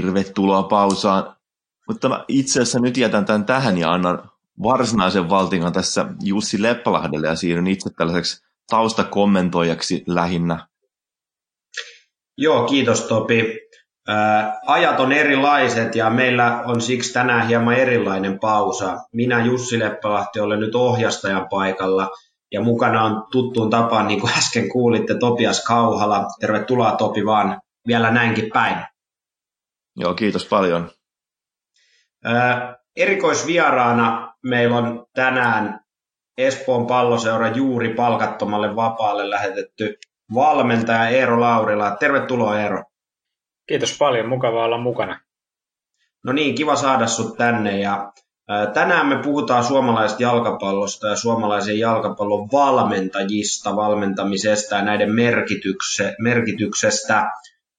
Tervetuloa 0.00 0.62
pausaan. 0.62 1.36
Mutta 1.88 2.08
mä 2.08 2.24
itse 2.28 2.62
asiassa 2.62 2.80
nyt 2.80 2.96
jätän 2.96 3.24
tämän 3.24 3.44
tähän 3.44 3.78
ja 3.78 3.92
annan 3.92 4.30
varsinaisen 4.62 5.30
valtingan 5.30 5.72
tässä 5.72 6.06
Jussi 6.22 6.62
Leppälahdelle 6.62 7.26
ja 7.26 7.36
siirryn 7.36 7.66
itse 7.66 7.90
tällaiseksi 7.96 8.42
taustakommentoijaksi 8.70 10.04
lähinnä. 10.06 10.66
Joo, 12.38 12.64
kiitos 12.64 13.02
Topi. 13.02 13.58
Ää, 14.08 14.60
ajat 14.66 15.00
on 15.00 15.12
erilaiset 15.12 15.94
ja 15.94 16.10
meillä 16.10 16.62
on 16.66 16.80
siksi 16.80 17.12
tänään 17.12 17.46
hieman 17.46 17.74
erilainen 17.74 18.38
pausa. 18.40 18.98
Minä 19.12 19.44
Jussi 19.44 19.78
Leppälahti 19.78 20.40
olen 20.40 20.60
nyt 20.60 20.74
ohjastajan 20.74 21.48
paikalla 21.50 22.10
ja 22.52 22.60
mukana 22.60 23.04
on 23.04 23.26
tuttuun 23.32 23.70
tapaan, 23.70 24.08
niin 24.08 24.20
kuin 24.20 24.32
äsken 24.38 24.68
kuulitte, 24.68 25.18
Topias 25.18 25.64
Kauhala. 25.64 26.26
Tervetuloa 26.40 26.96
Topi 26.96 27.26
vaan 27.26 27.60
vielä 27.86 28.10
näinkin 28.10 28.50
päin. 28.52 28.91
Joo, 29.96 30.14
kiitos 30.14 30.46
paljon. 30.46 30.90
Ää, 32.24 32.76
erikoisvieraana 32.96 34.34
meillä 34.42 34.76
on 34.76 35.06
tänään 35.14 35.80
Espoon 36.38 36.86
palloseura 36.86 37.48
juuri 37.48 37.94
palkattomalle 37.94 38.76
vapaalle 38.76 39.30
lähetetty 39.30 39.98
valmentaja 40.34 41.08
Eero 41.08 41.40
Laurila. 41.40 41.96
Tervetuloa 41.96 42.60
Eero. 42.60 42.84
Kiitos 43.66 43.98
paljon, 43.98 44.28
mukava 44.28 44.64
olla 44.64 44.78
mukana. 44.78 45.20
No 46.24 46.32
niin, 46.32 46.54
kiva 46.54 46.76
saada 46.76 47.06
sut 47.06 47.36
tänne 47.36 47.80
ja 47.80 48.12
Tänään 48.74 49.06
me 49.06 49.22
puhutaan 49.22 49.64
suomalaisesta 49.64 50.22
jalkapallosta 50.22 51.08
ja 51.08 51.16
suomalaisen 51.16 51.78
jalkapallon 51.78 52.48
valmentajista, 52.52 53.76
valmentamisesta 53.76 54.74
ja 54.74 54.82
näiden 54.82 55.10
merkityksestä 56.18 57.30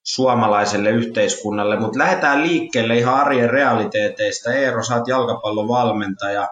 suomalaiselle 0.04 0.90
yhteiskunnalle. 0.90 1.80
Mutta 1.80 2.00
lähdetään 2.00 2.42
liikkeelle 2.42 2.98
ihan 2.98 3.16
arjen 3.16 3.50
realiteeteista. 3.50 4.54
Eero, 4.54 4.84
sä 4.84 4.96
oot 4.96 5.08
jalkapallon 5.08 5.68
valmentaja. 5.68 6.48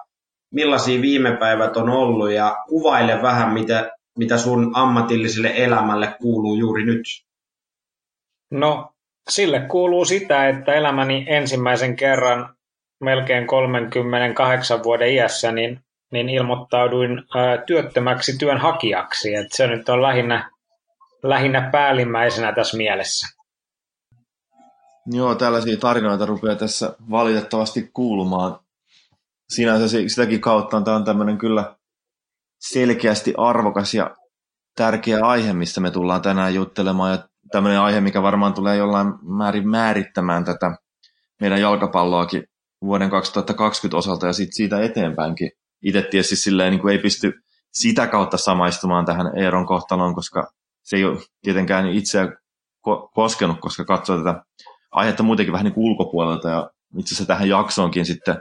Millaisia 0.53 1.01
viime 1.01 1.37
päivät 1.37 1.77
on 1.77 1.89
ollut 1.89 2.31
ja 2.31 2.55
kuvaile 2.67 3.21
vähän, 3.21 3.53
mitä, 3.53 3.91
mitä 4.17 4.37
sun 4.37 4.71
ammatilliselle 4.73 5.53
elämälle 5.55 6.15
kuuluu 6.21 6.55
juuri 6.55 6.85
nyt. 6.85 7.01
No, 8.51 8.91
sille 9.29 9.59
kuuluu 9.59 10.05
sitä, 10.05 10.47
että 10.49 10.73
elämäni 10.73 11.25
ensimmäisen 11.29 11.95
kerran 11.95 12.55
melkein 13.01 13.47
38 13.47 14.83
vuoden 14.83 15.11
iässä, 15.11 15.51
niin, 15.51 15.79
niin 16.11 16.29
ilmoittauduin 16.29 17.23
ää, 17.35 17.57
työttömäksi 17.57 18.37
työnhakijaksi. 18.37 19.35
Et 19.35 19.51
se 19.51 19.67
nyt 19.67 19.89
on 19.89 20.01
lähinnä, 20.01 20.51
lähinnä 21.23 21.69
päällimmäisenä 21.71 22.53
tässä 22.53 22.77
mielessä. 22.77 23.40
Joo, 25.13 25.35
tällaisia 25.35 25.77
tarinoita 25.77 26.25
rupeaa 26.25 26.55
tässä 26.55 26.95
valitettavasti 27.09 27.89
kuulumaan. 27.93 28.59
Sinänsä 29.49 29.97
sitäkin 30.07 30.41
kautta 30.41 30.81
tämä 30.81 30.97
on 30.97 31.05
tämmöinen 31.05 31.37
kyllä 31.37 31.75
selkeästi 32.59 33.33
arvokas 33.37 33.93
ja 33.93 34.15
tärkeä 34.75 35.19
aihe, 35.25 35.53
mistä 35.53 35.81
me 35.81 35.91
tullaan 35.91 36.21
tänään 36.21 36.55
juttelemaan. 36.55 37.11
Ja 37.11 37.27
tämmöinen 37.51 37.79
aihe, 37.79 38.01
mikä 38.01 38.21
varmaan 38.21 38.53
tulee 38.53 38.77
jollain 38.77 39.07
määrin 39.21 39.69
määrittämään 39.69 40.45
tätä 40.45 40.75
meidän 41.41 41.61
jalkapalloakin 41.61 42.43
vuoden 42.81 43.09
2020 43.09 43.97
osalta 43.97 44.27
ja 44.27 44.33
sit 44.33 44.53
siitä 44.53 44.81
eteenpäinkin. 44.81 45.51
Itse 45.81 46.01
tietysti 46.01 46.35
silleen, 46.35 46.71
niin 46.71 46.81
kuin 46.81 46.91
ei 46.91 47.01
pysty 47.01 47.33
sitä 47.73 48.07
kautta 48.07 48.37
samaistumaan 48.37 49.05
tähän 49.05 49.37
Eeron 49.37 49.65
kohtaloon, 49.65 50.15
koska 50.15 50.51
se 50.83 50.95
ei 50.95 51.05
ole 51.05 51.19
tietenkään 51.41 51.87
itseä 51.87 52.27
koskenut, 53.13 53.59
koska 53.59 53.85
katsoo 53.85 54.17
tätä 54.17 54.43
aihetta 54.91 55.23
muutenkin 55.23 55.53
vähän 55.53 55.65
niin 55.65 55.73
kuin 55.73 55.85
ulkopuolelta 55.85 56.49
ja 56.49 56.69
itse 56.97 57.15
asiassa 57.15 57.33
tähän 57.33 57.49
jaksoonkin 57.49 58.05
sitten 58.05 58.35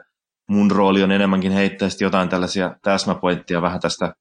mun 0.48 0.70
rooli 0.70 1.02
on 1.02 1.12
enemmänkin 1.12 1.52
heittää 1.52 1.88
jotain 2.00 2.28
tällaisia 2.28 2.74
täsmäpointtia 2.82 3.62
vähän 3.62 3.80
tästä 3.80 4.14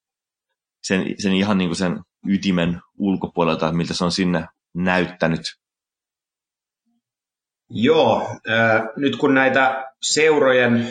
sen, 0.83 1.05
sen 1.17 1.33
ihan 1.33 1.57
niin 1.57 1.69
kuin 1.69 1.77
sen 1.77 1.99
ytimen 2.27 2.81
ulkopuolelta, 2.97 3.71
miltä 3.71 3.93
se 3.93 4.05
on 4.05 4.11
sinne 4.11 4.45
näyttänyt. 4.75 5.41
Joo, 7.69 8.37
äh, 8.49 8.81
nyt 8.95 9.15
kun 9.15 9.33
näitä 9.33 9.85
seurojen 10.01 10.87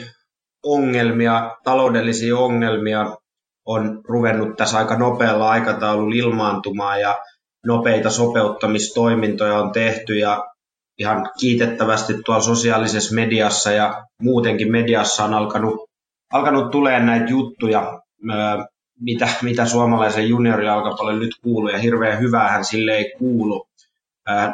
ongelmia, 0.63 1.57
taloudellisia 1.65 2.37
ongelmia 2.37 3.17
on 3.65 4.01
ruvennut 4.09 4.57
tässä 4.57 4.79
aika 4.79 4.99
nopealla 4.99 5.51
aikataululla 5.51 6.15
ilmaantumaan 6.15 7.01
ja 7.01 7.19
nopeita 7.67 8.11
sopeuttamistoimintoja 8.11 9.59
on 9.59 9.73
tehty 9.73 10.19
ja 10.19 10.45
ihan 10.99 11.31
kiitettävästi 11.41 12.15
tuolla 12.25 12.43
sosiaalisessa 12.43 13.15
mediassa 13.15 13.73
ja 13.73 14.05
muutenkin 14.23 14.73
mediassa 14.73 15.25
on 15.25 15.35
alkanut, 15.35 15.91
alkanut 16.33 16.71
tulee 16.71 17.01
näitä 17.01 17.31
juttuja, 17.31 18.01
mitä, 19.01 19.29
mitä 19.43 19.67
suomalaisen 19.67 20.29
juniorijalkapallon 20.29 21.19
nyt 21.19 21.35
kuuluu, 21.43 21.69
ja 21.69 21.79
hirveän 21.79 22.21
hyvähän 22.21 22.65
sille 22.65 22.93
ei 22.93 23.15
kuulu. 23.19 23.69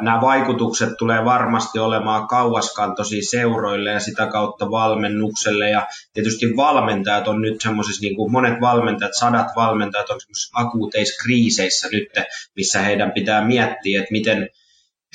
Nämä 0.01 0.21
vaikutukset 0.21 0.89
tulee 0.97 1.25
varmasti 1.25 1.79
olemaan 1.79 2.27
kauaskantoisia 2.27 3.21
seuroille 3.29 3.89
ja 3.89 3.99
sitä 3.99 4.27
kautta 4.27 4.71
valmennukselle. 4.71 5.69
Ja 5.69 5.87
tietysti 6.13 6.45
valmentajat 6.57 7.27
on 7.27 7.41
nyt 7.41 7.61
semmoisissa, 7.61 8.01
niin 8.01 8.15
kuin 8.15 8.31
monet 8.31 8.61
valmentajat, 8.61 9.13
sadat 9.19 9.47
valmentajat 9.55 10.09
on 10.09 10.19
akuuteissa 10.53 11.23
kriiseissä 11.23 11.87
nyt, 11.91 12.09
missä 12.55 12.81
heidän 12.81 13.11
pitää 13.11 13.45
miettiä, 13.45 13.99
että 13.99 14.11
miten, 14.11 14.49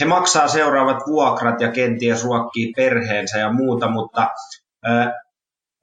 he 0.00 0.04
maksaa 0.04 0.48
seuraavat 0.48 1.06
vuokrat 1.06 1.60
ja 1.60 1.72
kenties 1.72 2.24
ruokkii 2.24 2.72
perheensä 2.76 3.38
ja 3.38 3.52
muuta, 3.52 3.90
mutta 3.90 4.30
ö, 4.86 5.12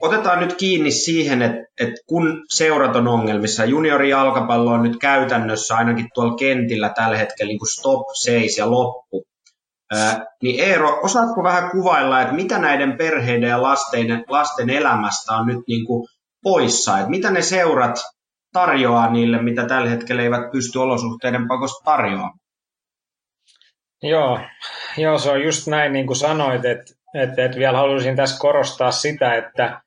otetaan 0.01 0.39
nyt 0.39 0.55
kiinni 0.55 0.91
siihen, 0.91 1.41
että, 1.41 1.63
että 1.79 2.01
kun 2.07 2.45
seurat 2.49 2.95
on 2.95 3.07
ongelmissa, 3.07 3.65
juniorijalkapallo 3.65 4.71
on 4.71 4.83
nyt 4.83 4.97
käytännössä 4.99 5.75
ainakin 5.75 6.07
tuolla 6.13 6.35
kentillä 6.35 6.89
tällä 6.89 7.17
hetkellä 7.17 7.47
niin 7.47 7.59
kuin 7.59 7.69
stop, 7.69 8.07
seis 8.21 8.57
ja 8.57 8.71
loppu, 8.71 9.23
ö, 9.93 9.97
niin 10.43 10.63
Eero, 10.63 10.99
osaatko 11.03 11.43
vähän 11.43 11.71
kuvailla, 11.71 12.21
että 12.21 12.33
mitä 12.33 12.59
näiden 12.59 12.97
perheiden 12.97 13.49
ja 13.49 13.61
lasten, 13.61 14.23
lasten 14.27 14.69
elämästä 14.69 15.33
on 15.33 15.47
nyt 15.47 15.61
niin 15.67 15.85
kuin 15.85 16.07
poissa, 16.43 16.97
että 16.97 17.09
mitä 17.09 17.31
ne 17.31 17.41
seurat 17.41 17.99
tarjoaa 18.53 19.11
niille, 19.11 19.41
mitä 19.41 19.65
tällä 19.65 19.89
hetkellä 19.89 20.21
eivät 20.21 20.51
pysty 20.51 20.79
olosuhteiden 20.79 21.47
pakosta 21.47 21.83
tarjoamaan? 21.85 22.39
Joo, 24.03 24.39
joo, 24.97 25.17
se 25.17 25.31
on 25.31 25.41
just 25.41 25.67
näin 25.67 25.93
niin 25.93 26.07
kuin 26.07 26.17
sanoit, 26.17 26.65
että, 26.65 26.93
että, 27.15 27.45
että 27.45 27.57
vielä 27.57 27.77
haluaisin 27.77 28.15
tässä 28.15 28.39
korostaa 28.39 28.91
sitä, 28.91 29.33
että, 29.33 29.81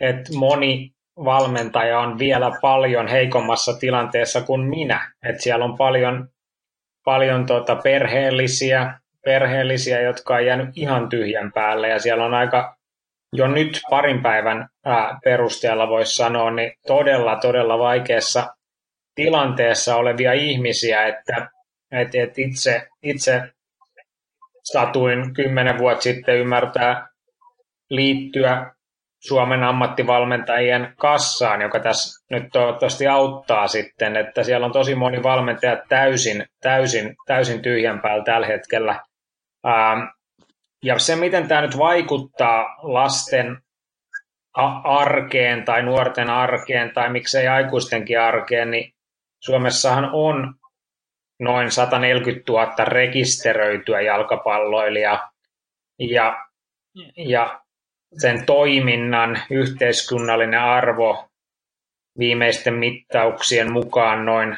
että 0.00 0.36
moni 0.36 0.90
valmentaja 1.24 1.98
on 1.98 2.18
vielä 2.18 2.50
paljon 2.60 3.08
heikommassa 3.08 3.72
tilanteessa 3.78 4.40
kuin 4.40 4.60
minä. 4.60 5.12
Että 5.22 5.42
siellä 5.42 5.64
on 5.64 5.76
paljon, 5.76 6.28
paljon 7.04 7.46
tota 7.46 7.76
perheellisiä, 7.76 9.00
perheellisiä, 9.24 10.00
jotka 10.00 10.34
on 10.34 10.46
jäänyt 10.46 10.68
ihan 10.76 11.08
tyhjän 11.08 11.52
päälle 11.52 11.88
ja 11.88 11.98
siellä 11.98 12.24
on 12.24 12.34
aika 12.34 12.76
jo 13.32 13.48
nyt 13.48 13.80
parin 13.90 14.22
päivän 14.22 14.68
perusteella 15.24 15.88
voisi 15.88 16.14
sanoa, 16.14 16.50
niin 16.50 16.72
todella, 16.86 17.36
todella 17.36 17.78
vaikeassa 17.78 18.54
tilanteessa 19.14 19.96
olevia 19.96 20.32
ihmisiä, 20.32 21.06
että 21.06 21.50
et, 21.92 22.14
et 22.14 22.38
itse, 22.38 22.88
itse 23.02 23.42
satuin 24.62 25.34
kymmenen 25.34 25.78
vuotta 25.78 26.02
sitten 26.02 26.36
ymmärtää 26.36 27.08
liittyä 27.90 28.72
Suomen 29.20 29.64
ammattivalmentajien 29.64 30.94
kassaan, 30.96 31.60
joka 31.60 31.80
tässä 31.80 32.24
nyt 32.30 32.44
toivottavasti 32.52 33.06
auttaa 33.06 33.68
sitten, 33.68 34.16
että 34.16 34.42
siellä 34.42 34.66
on 34.66 34.72
tosi 34.72 34.94
moni 34.94 35.22
valmentaja 35.22 35.82
täysin, 35.88 36.46
täysin, 36.60 37.16
täysin 37.26 37.62
tyhjän 37.62 38.00
päällä 38.00 38.24
tällä 38.24 38.46
hetkellä. 38.46 39.00
ja 40.82 40.98
se, 40.98 41.16
miten 41.16 41.48
tämä 41.48 41.60
nyt 41.60 41.78
vaikuttaa 41.78 42.76
lasten 42.82 43.58
arkeen 44.84 45.64
tai 45.64 45.82
nuorten 45.82 46.30
arkeen 46.30 46.90
tai 46.94 47.10
miksei 47.10 47.48
aikuistenkin 47.48 48.20
arkeen, 48.20 48.70
niin 48.70 48.92
Suomessahan 49.40 50.10
on 50.12 50.54
noin 51.38 51.70
140 51.70 52.52
000 52.52 52.84
rekisteröityä 52.84 54.00
jalkapalloilijaa 54.00 55.30
ja, 55.98 56.46
ja 57.16 57.60
sen 58.18 58.46
toiminnan 58.46 59.38
yhteiskunnallinen 59.50 60.60
arvo 60.60 61.28
viimeisten 62.18 62.74
mittauksien 62.74 63.72
mukaan 63.72 64.26
noin 64.26 64.56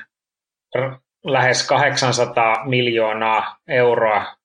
lähes 1.24 1.66
800 1.66 2.64
miljoonaa 2.64 3.56
euroa. 3.68 4.36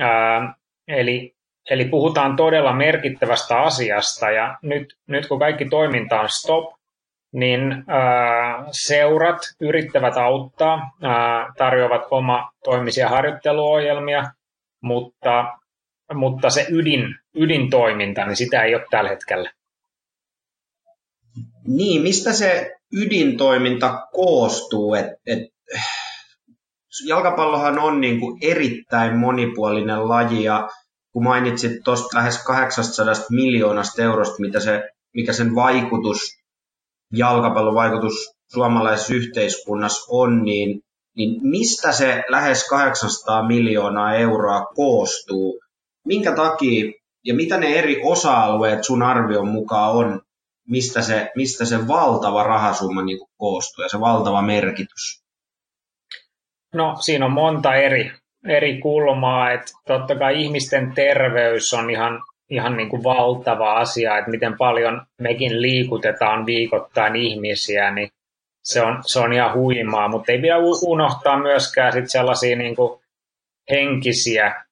Ää, 0.00 0.54
eli, 0.88 1.36
eli 1.70 1.84
puhutaan 1.84 2.36
todella 2.36 2.72
merkittävästä 2.72 3.60
asiasta 3.60 4.30
ja 4.30 4.58
nyt, 4.62 4.96
nyt 5.06 5.26
kun 5.28 5.38
kaikki 5.38 5.64
toiminta 5.64 6.20
on 6.20 6.28
stop, 6.28 6.79
niin 7.32 7.84
seurat 8.72 9.38
yrittävät 9.60 10.16
auttaa, 10.16 10.80
tarjoavat 11.58 12.02
oma 12.10 12.50
toimisia 12.64 13.08
harjoitteluohjelmia, 13.08 14.30
mutta 14.82 15.60
mutta 16.14 16.50
se 16.50 16.66
ydin, 16.70 17.14
ydintoiminta, 17.34 18.26
niin 18.26 18.36
sitä 18.36 18.62
ei 18.62 18.74
ole 18.74 18.84
tällä 18.90 19.10
hetkellä. 19.10 19.50
Niin, 21.66 22.02
mistä 22.02 22.32
se 22.32 22.76
ydintoiminta 22.92 24.06
koostuu? 24.12 24.94
Et, 24.94 25.06
et, 25.26 25.38
jalkapallohan 27.06 27.78
on 27.78 28.00
niin 28.00 28.20
kuin 28.20 28.38
erittäin 28.42 29.16
monipuolinen 29.16 30.08
laji 30.08 30.44
ja 30.44 30.68
kun 31.12 31.24
mainitsit 31.24 31.72
tuosta 31.84 32.18
lähes 32.18 32.44
800 32.44 33.14
miljoonasta 33.30 34.02
eurosta, 34.02 34.36
mitä 34.38 34.60
se, 34.60 34.82
mikä 35.14 35.32
sen 35.32 35.54
vaikutus, 35.54 36.39
jalkapallon 37.12 37.74
vaikutus 37.74 38.30
suomalaisessa 38.52 39.14
yhteiskunnassa 39.14 40.06
on, 40.08 40.42
niin, 40.42 40.80
niin 41.16 41.40
mistä 41.42 41.92
se 41.92 42.24
lähes 42.28 42.68
800 42.68 43.46
miljoonaa 43.46 44.14
euroa 44.14 44.66
koostuu? 44.74 45.60
Minkä 46.06 46.34
takia 46.34 46.92
ja 47.24 47.34
mitä 47.34 47.58
ne 47.58 47.66
eri 47.78 48.00
osa-alueet 48.04 48.84
sun 48.84 49.02
arvion 49.02 49.48
mukaan 49.48 49.92
on, 49.92 50.20
mistä 50.68 51.02
se, 51.02 51.30
mistä 51.36 51.64
se 51.64 51.88
valtava 51.88 52.42
rahasumma 52.42 53.02
niin 53.02 53.18
koostuu 53.36 53.82
ja 53.82 53.88
se 53.88 54.00
valtava 54.00 54.42
merkitys? 54.42 55.22
No 56.74 56.96
siinä 57.00 57.26
on 57.26 57.32
monta 57.32 57.74
eri, 57.74 58.12
eri 58.48 58.80
kulmaa, 58.80 59.50
että 59.50 59.72
totta 59.86 60.14
kai 60.14 60.42
ihmisten 60.42 60.92
terveys 60.94 61.74
on 61.74 61.90
ihan, 61.90 62.22
ihan 62.50 62.76
niin 62.76 62.88
kuin 62.88 63.04
valtava 63.04 63.74
asia, 63.74 64.18
että 64.18 64.30
miten 64.30 64.56
paljon 64.56 65.02
mekin 65.20 65.62
liikutetaan 65.62 66.46
viikoittain 66.46 67.16
ihmisiä, 67.16 67.90
niin 67.90 68.10
se 68.64 68.82
on, 68.82 69.02
se 69.06 69.20
on 69.20 69.32
ihan 69.32 69.54
huimaa, 69.54 70.08
mutta 70.08 70.32
ei 70.32 70.38
pidä 70.38 70.56
unohtaa 70.86 71.38
myöskään 71.38 71.92
sit 71.92 72.10
sellaisia 72.10 72.56
niin 72.56 72.76
kuin 72.76 73.00
henkisiä, 73.70 74.64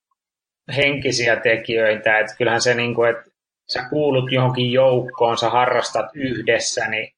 henkisiä 0.76 1.36
tekijöitä, 1.36 2.18
että 2.18 2.36
kyllähän 2.38 2.60
se, 2.60 2.74
niin 2.74 2.94
kuin, 2.94 3.10
että 3.10 3.30
sä 3.72 3.88
kuulut 3.90 4.32
johonkin 4.32 4.72
joukkoon, 4.72 5.38
sä 5.38 5.50
harrastat 5.50 6.06
yhdessä, 6.14 6.88
niin 6.88 7.12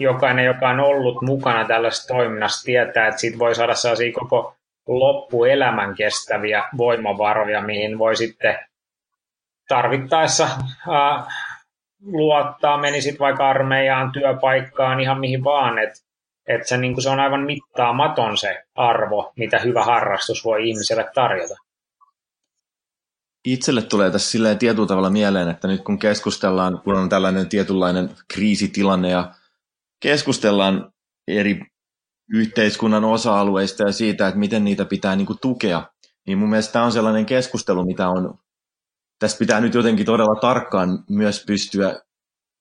jokainen, 0.00 0.44
joka 0.44 0.68
on 0.68 0.80
ollut 0.80 1.22
mukana 1.22 1.66
tällaisessa 1.66 2.14
toiminnassa, 2.14 2.64
tietää, 2.64 3.08
että 3.08 3.20
siitä 3.20 3.38
voi 3.38 3.54
saada 3.54 3.74
sellaisia 3.74 4.12
koko 4.12 4.56
loppuelämän 4.86 5.94
kestäviä 5.94 6.64
voimavaroja, 6.76 7.60
mihin 7.60 7.98
voi 7.98 8.16
sitten 8.16 8.58
tarvittaessa 9.68 10.48
ää, 10.90 11.26
luottaa, 12.04 12.78
menisit 12.78 13.18
vaikka 13.18 13.48
armeijaan, 13.48 14.12
työpaikkaan, 14.12 15.00
ihan 15.00 15.20
mihin 15.20 15.44
vaan, 15.44 15.78
että 15.78 16.06
et 16.46 16.66
se, 16.66 16.76
niin 16.76 17.02
se 17.02 17.08
on 17.08 17.20
aivan 17.20 17.40
mittaamaton 17.40 18.36
se 18.36 18.64
arvo, 18.74 19.32
mitä 19.36 19.58
hyvä 19.58 19.84
harrastus 19.84 20.44
voi 20.44 20.68
ihmiselle 20.68 21.10
tarjota. 21.14 21.54
Itselle 23.44 23.82
tulee 23.82 24.10
tässä 24.10 24.30
silleen 24.30 24.58
tietyllä 24.58 24.88
tavalla 24.88 25.10
mieleen, 25.10 25.48
että 25.48 25.68
nyt 25.68 25.84
kun 25.84 25.98
keskustellaan, 25.98 26.80
kun 26.84 26.94
on 26.94 27.08
tällainen 27.08 27.48
tietynlainen 27.48 28.10
kriisitilanne 28.34 29.10
ja 29.10 29.34
keskustellaan 30.02 30.92
eri 31.28 31.60
yhteiskunnan 32.30 33.04
osa-alueista 33.04 33.82
ja 33.82 33.92
siitä, 33.92 34.26
että 34.26 34.38
miten 34.38 34.64
niitä 34.64 34.84
pitää 34.84 35.16
niin 35.16 35.26
kuin 35.26 35.38
tukea, 35.42 35.82
niin 36.26 36.38
mun 36.38 36.48
mielestä 36.48 36.72
tämä 36.72 36.84
on 36.84 36.92
sellainen 36.92 37.26
keskustelu, 37.26 37.84
mitä 37.84 38.08
on, 38.08 38.38
tässä 39.18 39.38
pitää 39.38 39.60
nyt 39.60 39.74
jotenkin 39.74 40.06
todella 40.06 40.40
tarkkaan 40.40 41.04
myös 41.10 41.44
pystyä 41.46 42.00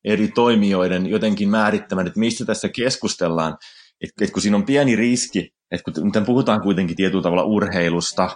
eri 0.04 0.28
toimijoiden 0.28 1.06
jotenkin 1.06 1.50
määrittämään, 1.50 2.08
että 2.08 2.20
mistä 2.20 2.46
tässä 2.46 2.70
keskustellaan. 2.70 3.58
Että 4.02 4.26
et 4.26 4.32
kun 4.32 4.42
siinä 4.42 4.58
on 4.58 4.66
pieni 4.66 4.96
riski, 4.96 5.54
että 5.72 5.92
kun 5.92 6.26
puhutaan 6.26 6.62
kuitenkin 6.62 6.96
tietyllä 6.96 7.24
tavalla 7.24 7.44
urheilusta, 7.44 8.30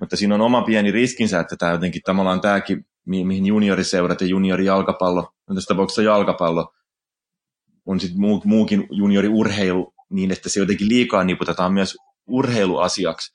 mutta 0.00 0.16
siinä 0.16 0.34
on 0.34 0.40
oma 0.40 0.62
pieni 0.62 0.90
riskinsä, 0.90 1.40
että 1.40 1.56
tämä 1.56 1.72
jotenkin 1.72 2.02
tavallaan 2.04 2.40
tämäkin, 2.40 2.86
mihin 3.06 3.46
junioriseurat 3.46 4.20
ja 4.20 4.26
juniorijalkapallo, 4.26 5.32
tässä 5.54 5.68
tapauksessa 5.68 6.02
jalkapallo, 6.02 6.72
on 7.86 8.00
sitten 8.00 8.20
muu, 8.20 8.42
muukin 8.44 8.86
junioriurheilu, 8.90 9.94
niin 10.10 10.30
että 10.30 10.48
se 10.48 10.60
jotenkin 10.60 10.88
liikaa 10.88 11.24
niputetaan 11.24 11.72
myös 11.72 11.96
urheiluasiaksi. 12.26 13.32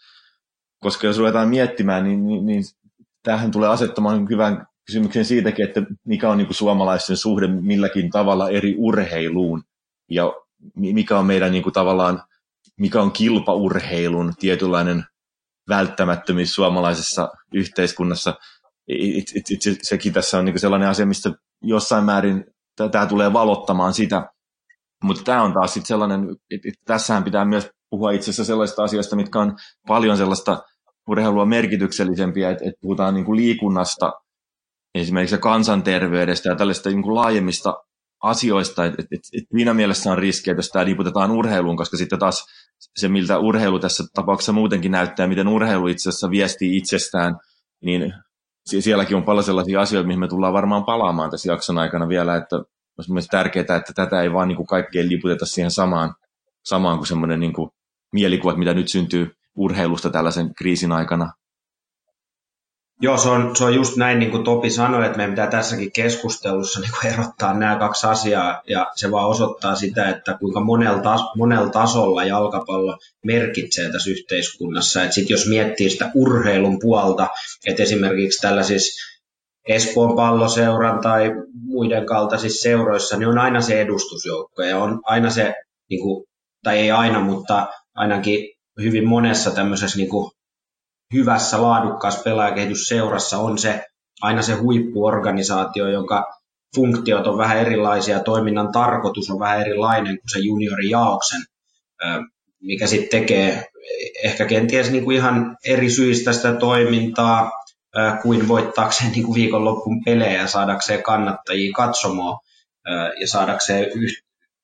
Koska 0.80 1.07
jos 1.07 1.18
ruvetaan 1.18 1.50
miettimään, 1.50 2.03
niin, 2.03 2.25
niin, 2.25 2.45
niin 2.45 2.63
tähän 3.24 3.51
tulee 3.51 3.69
asettamaan 3.69 4.30
hyvän 4.30 4.68
kysymyksen 4.86 5.25
siitäkin, 5.25 5.68
että 5.68 5.81
mikä 6.06 6.30
on 6.30 6.38
niin 6.38 6.48
kuin 6.48 6.56
suomalaisten 6.56 7.18
suhde 7.18 7.48
milläkin 7.48 8.10
tavalla 8.10 8.50
eri 8.50 8.75
urheiluun 8.77 9.63
ja 10.12 10.33
mikä 10.75 11.19
on 11.19 11.25
meidän 11.25 11.51
niin 11.51 11.63
kuin 11.63 11.74
tavallaan, 11.74 12.24
mikä 12.80 13.01
on 13.01 13.12
kilpaurheilun 13.12 14.33
tietynlainen 14.39 15.04
välttämättömyys 15.69 16.54
suomalaisessa 16.54 17.30
yhteiskunnassa. 17.54 18.33
It, 18.88 19.31
it, 19.36 19.65
it, 19.68 19.80
sekin 19.81 20.13
tässä 20.13 20.38
on 20.38 20.45
niin 20.45 20.60
sellainen 20.60 20.89
asia, 20.89 21.06
mistä 21.06 21.31
jossain 21.62 22.04
määrin 22.04 22.45
tämä 22.92 23.06
tulee 23.06 23.33
valottamaan 23.33 23.94
sitä. 23.94 24.30
Mutta 25.04 25.24
tämä 25.24 25.44
on 25.44 25.54
taas 25.54 25.74
sitten 25.74 25.88
sellainen, 25.88 26.36
että 26.51 26.81
tässähän 26.86 27.24
pitää 27.24 27.45
myös 27.45 27.69
puhua 27.89 28.12
itse 28.12 28.25
asiassa 28.25 28.45
sellaisista 28.45 28.83
asioista, 28.83 29.15
mitkä 29.15 29.39
on 29.39 29.57
paljon 29.88 30.18
sellaista 30.18 30.63
urheilua 31.10 31.46
merkityksellisempiä, 31.46 32.50
että, 32.50 32.64
että 32.66 32.82
puhutaan 32.82 33.14
niin 33.14 33.26
kuin 33.26 33.38
liikunnasta, 33.38 34.14
esimerkiksi 34.96 35.38
kansanterveydestä 35.38 36.50
ja 36.50 36.56
tällaista 36.56 36.90
niin 36.90 37.04
kuin 37.04 37.16
laajemmista 37.16 37.74
asioista, 38.24 38.86
että, 38.86 39.02
että, 39.02 39.16
että 39.16 39.58
siinä 39.58 39.74
mielessä 39.74 40.12
on 40.12 40.18
riski, 40.18 40.50
että 40.50 40.60
jos 40.60 40.70
tämä 40.70 40.86
liputetaan 40.86 41.32
urheiluun, 41.32 41.78
koska 41.78 41.98
sitten 41.98 42.20
taas 42.20 42.46
se, 42.96 43.10
miltä 43.10 43.40
urheilu 43.40 43.80
tässä 43.80 44.04
tapauksessa 44.14 44.52
muutenkin 44.52 44.92
näyttää, 44.92 45.28
miten 45.28 45.48
urheilu 45.48 45.88
itse 45.88 46.10
asiassa 46.10 46.30
viestii 46.30 46.78
itsestään, 46.78 47.36
niin 47.84 48.14
sielläkin 48.66 49.18
on 49.18 49.24
paljon 49.24 49.44
sellaisia 49.44 49.82
asioita, 49.82 50.08
mihin 50.08 50.20
me 50.20 50.28
tullaan 50.28 50.54
varmaan 50.54 50.86
palaamaan 50.86 51.32
tässä 51.32 51.52
jakson 51.52 51.78
aikana 51.78 52.08
vielä, 52.08 52.36
että 52.36 52.56
olisi 52.98 53.12
mielestäni 53.12 53.44
tärkeää, 53.44 53.76
että 53.78 53.94
tätä 53.96 54.22
ei 54.22 54.34
vaan 54.34 54.48
niin 54.48 54.56
kuin 54.56 54.68
kaikkien 54.68 55.10
liputeta 55.10 55.46
siihen 55.46 55.72
samaan, 55.72 56.14
samaan 56.66 56.98
kuin 56.98 57.08
semmoinen 57.08 57.40
niin 57.40 57.54
kuin 57.54 57.70
mielikuvat, 58.14 58.58
mitä 58.58 58.74
nyt 58.74 58.88
syntyy 58.88 59.38
urheilusta 59.60 60.10
tällaisen 60.10 60.56
kriisin 60.56 60.92
aikana. 60.92 61.34
Joo, 63.02 63.18
se 63.18 63.30
on, 63.30 63.56
se 63.56 63.64
on 63.64 63.74
just 63.74 63.98
näin, 63.98 64.20
niin 64.20 64.32
kuin 64.32 64.44
Topi 64.44 64.70
sanoi, 64.70 65.06
että 65.06 65.18
meidän 65.18 65.32
pitää 65.32 65.48
tässäkin 65.48 65.92
keskustelussa 65.92 66.80
niin 66.80 66.92
kuin 66.92 67.14
erottaa 67.14 67.54
nämä 67.54 67.76
kaksi 67.76 68.08
asiaa, 68.08 68.62
ja 68.70 68.92
se 68.96 69.12
vaan 69.12 69.30
osoittaa 69.30 69.76
sitä, 69.76 70.10
että 70.10 70.38
kuinka 70.40 70.60
monella, 70.60 71.02
tas, 71.02 71.22
monella 71.36 71.70
tasolla 71.70 72.24
jalkapallo 72.24 72.98
merkitsee 73.26 73.92
tässä 73.92 74.12
yhteiskunnassa. 74.12 75.04
Että 75.04 75.16
sit 75.16 75.30
jos 75.30 75.48
miettii 75.48 75.89
sitä 75.89 76.12
urheilun 76.16 76.80
puolta, 76.80 77.28
että 77.66 77.84
esimerkiksi 77.84 78.42
tällaisissa 78.42 79.20
Espoon 79.68 80.16
palloseuran 80.16 81.01
tai 81.01 81.32
muiden 81.63 82.06
kaltaisissa 82.06 82.62
seuroissa, 82.62 83.18
niin 83.18 83.30
on 83.30 83.38
aina 83.38 83.62
se 83.62 83.82
edustusjoukko, 83.82 84.63
ja 84.63 84.78
on 84.78 85.01
aina 85.04 85.30
se, 85.30 85.56
niin 85.89 86.01
kuin, 86.01 86.25
tai 86.63 86.80
ei 86.80 86.92
aina, 86.92 87.20
mutta 87.20 87.68
ainakin 87.96 88.59
hyvin 88.81 89.07
monessa 89.07 89.51
tämmöisessä 89.51 89.98
niin 89.98 90.09
kuin 90.09 90.31
hyvässä, 91.13 91.62
laadukkaassa 91.62 92.24
pelaajakehitysseurassa 92.24 93.38
on 93.38 93.57
se 93.57 93.86
aina 94.21 94.41
se 94.41 94.53
huippuorganisaatio, 94.53 95.88
jonka 95.88 96.33
funktiot 96.75 97.27
on 97.27 97.38
vähän 97.38 97.57
erilaisia, 97.57 98.19
toiminnan 98.19 98.71
tarkoitus 98.71 99.29
on 99.29 99.39
vähän 99.39 99.62
erilainen 99.62 100.19
kuin 100.19 100.29
se 100.29 100.39
juniorijaoksen, 100.39 101.41
mikä 102.62 102.88
sitten 102.88 103.09
tekee 103.09 103.65
ehkä 104.24 104.45
kenties 104.45 104.91
niin 104.91 105.03
kuin 105.03 105.17
ihan 105.17 105.57
eri 105.65 105.89
syistä 105.89 106.33
sitä 106.33 106.53
toimintaa 106.53 107.51
kuin 108.21 108.48
voittaakseen 108.48 109.12
niin 109.12 109.24
kuin 109.25 109.36
viikonloppun 109.36 110.03
pelejä 110.05 110.48
saadakseen 110.48 111.03
kannattajia 111.03 111.74
katsomaan 111.75 112.39
ja 113.21 113.27
saadakseen 113.27 113.86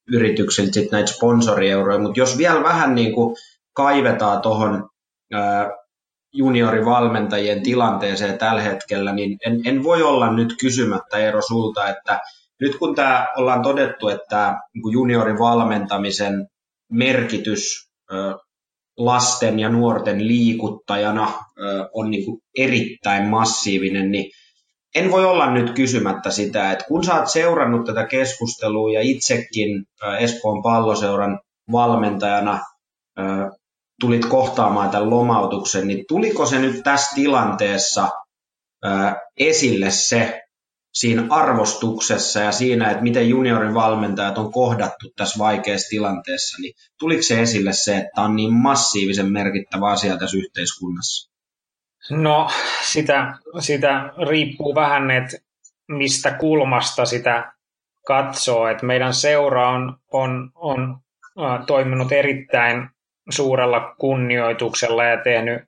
yrityksiltä 0.08 0.74
sit 0.74 0.92
näitä 0.92 1.12
sponsorieuroja. 1.12 2.00
Mutta 2.00 2.20
jos 2.20 2.38
vielä 2.38 2.64
vähän 2.64 2.96
niin 2.96 3.14
kuin 3.14 3.36
kaivetaan 3.76 4.42
tuohon 4.42 4.90
juniorivalmentajien 6.34 7.64
tilanteeseen 7.64 8.38
tällä 8.38 8.62
hetkellä, 8.62 9.14
niin 9.14 9.38
en, 9.46 9.62
en 9.66 9.84
voi 9.84 10.04
olla 10.04 10.32
nyt 10.32 10.56
kysymättä 10.60 11.18
Eero 11.18 11.42
sulta, 11.42 11.90
että 11.90 12.20
nyt 12.62 12.76
kun 12.76 12.96
tämä 12.96 13.28
ollaan 13.38 13.62
todettu, 13.62 14.08
että 14.08 14.58
niin 14.74 14.94
juniorivalmentamisen 14.94 16.48
merkitys 16.92 17.90
lasten 18.98 19.60
ja 19.60 19.70
nuorten 19.70 20.28
liikuttajana 20.28 21.34
on 21.94 22.12
niin 22.12 22.26
kuin 22.26 22.42
erittäin 22.58 23.28
massiivinen, 23.28 24.12
niin 24.12 24.32
en 24.96 25.12
voi 25.12 25.26
olla 25.26 25.52
nyt 25.52 25.72
kysymättä 25.72 26.32
sitä, 26.32 26.72
että 26.72 26.86
kun 26.88 27.04
sä 27.04 27.16
oot 27.16 27.30
seurannut 27.30 27.86
tätä 27.86 28.06
keskustelua 28.06 28.92
ja 28.92 29.02
itsekin 29.02 29.86
Espoon 30.20 30.64
palloseuran 30.64 31.40
valmentajana 31.72 32.60
tulit 34.00 34.26
kohtaamaan 34.26 34.90
tämän 34.90 35.10
lomautuksen, 35.10 35.88
niin 35.88 36.06
tuliko 36.08 36.46
se 36.46 36.60
nyt 36.60 36.84
tässä 36.84 37.16
tilanteessa 37.16 38.10
esille 39.38 39.92
se 39.92 40.42
siinä 40.94 41.24
arvostuksessa 41.30 42.40
ja 42.40 42.52
siinä, 42.52 42.92
että 42.92 43.04
miten 43.04 43.30
juniorin 43.30 43.74
valmentajat 43.74 44.38
on 44.38 44.52
kohdattu 44.52 45.12
tässä 45.16 45.40
vaikeassa 45.40 45.90
tilanteessa, 45.90 46.62
niin 46.62 46.74
tuliko 47.00 47.24
se 47.24 47.42
esille 47.42 47.74
se, 47.74 47.98
että 47.98 48.22
on 48.22 48.36
niin 48.36 48.54
massiivisen 48.54 49.32
merkittävä 49.32 49.92
asia 49.92 50.18
tässä 50.18 50.38
yhteiskunnassa? 50.38 51.32
No, 52.10 52.50
sitä, 52.92 53.38
sitä 53.60 54.14
riippuu 54.30 54.76
vähän, 54.76 55.12
että 55.12 55.38
mistä 55.88 56.32
kulmasta 56.32 57.06
sitä 57.06 57.54
katsoo. 58.08 58.68
Että 58.68 58.86
meidän 58.86 59.14
seura 59.14 59.70
on, 59.70 59.98
on, 60.12 60.52
on 60.56 60.98
toiminut 61.68 62.12
erittäin 62.12 62.90
suurella 63.30 63.96
kunnioituksella 63.98 65.04
ja 65.04 65.18
tehnyt 65.24 65.64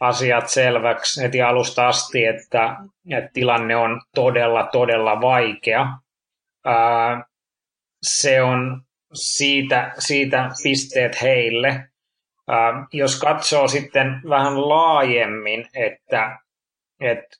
asiat 0.00 0.48
selväksi 0.48 1.22
heti 1.22 1.42
alusta 1.42 1.88
asti, 1.88 2.24
että, 2.24 2.76
että 3.10 3.30
tilanne 3.32 3.76
on 3.76 4.00
todella, 4.14 4.66
todella 4.66 5.20
vaikea. 5.20 5.86
Ää, 6.64 7.24
se 8.02 8.42
on 8.42 8.82
siitä, 9.12 9.92
siitä 9.98 10.50
pisteet 10.62 11.22
heille. 11.22 11.88
Ää, 12.48 12.86
jos 12.92 13.20
katsoo 13.20 13.68
sitten 13.68 14.20
vähän 14.28 14.68
laajemmin, 14.68 15.66
että, 15.74 16.38
että, 17.00 17.36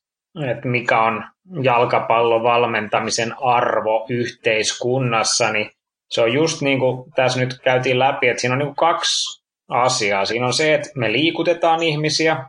että 0.51 0.69
mikä 0.69 1.03
on 1.03 1.25
jalkapallon 1.63 2.43
valmentamisen 2.43 3.35
arvo 3.43 4.07
yhteiskunnassa, 4.11 5.53
niin 5.53 5.71
se 6.11 6.23
on 6.23 6.33
just 6.33 6.63
niin 6.63 6.79
kuin 6.79 7.13
tässä 7.13 7.41
nyt 7.41 7.59
käytiin 7.65 7.99
läpi, 7.99 8.29
että 8.29 8.41
siinä 8.41 8.53
on 8.53 8.59
niin 8.59 8.75
kuin 8.75 8.89
kaksi 8.89 9.40
asiaa. 9.71 10.25
Siinä 10.25 10.47
on 10.47 10.53
se, 10.53 10.75
että 10.75 10.89
me 10.95 11.13
liikutetaan 11.13 11.83
ihmisiä, 11.83 12.45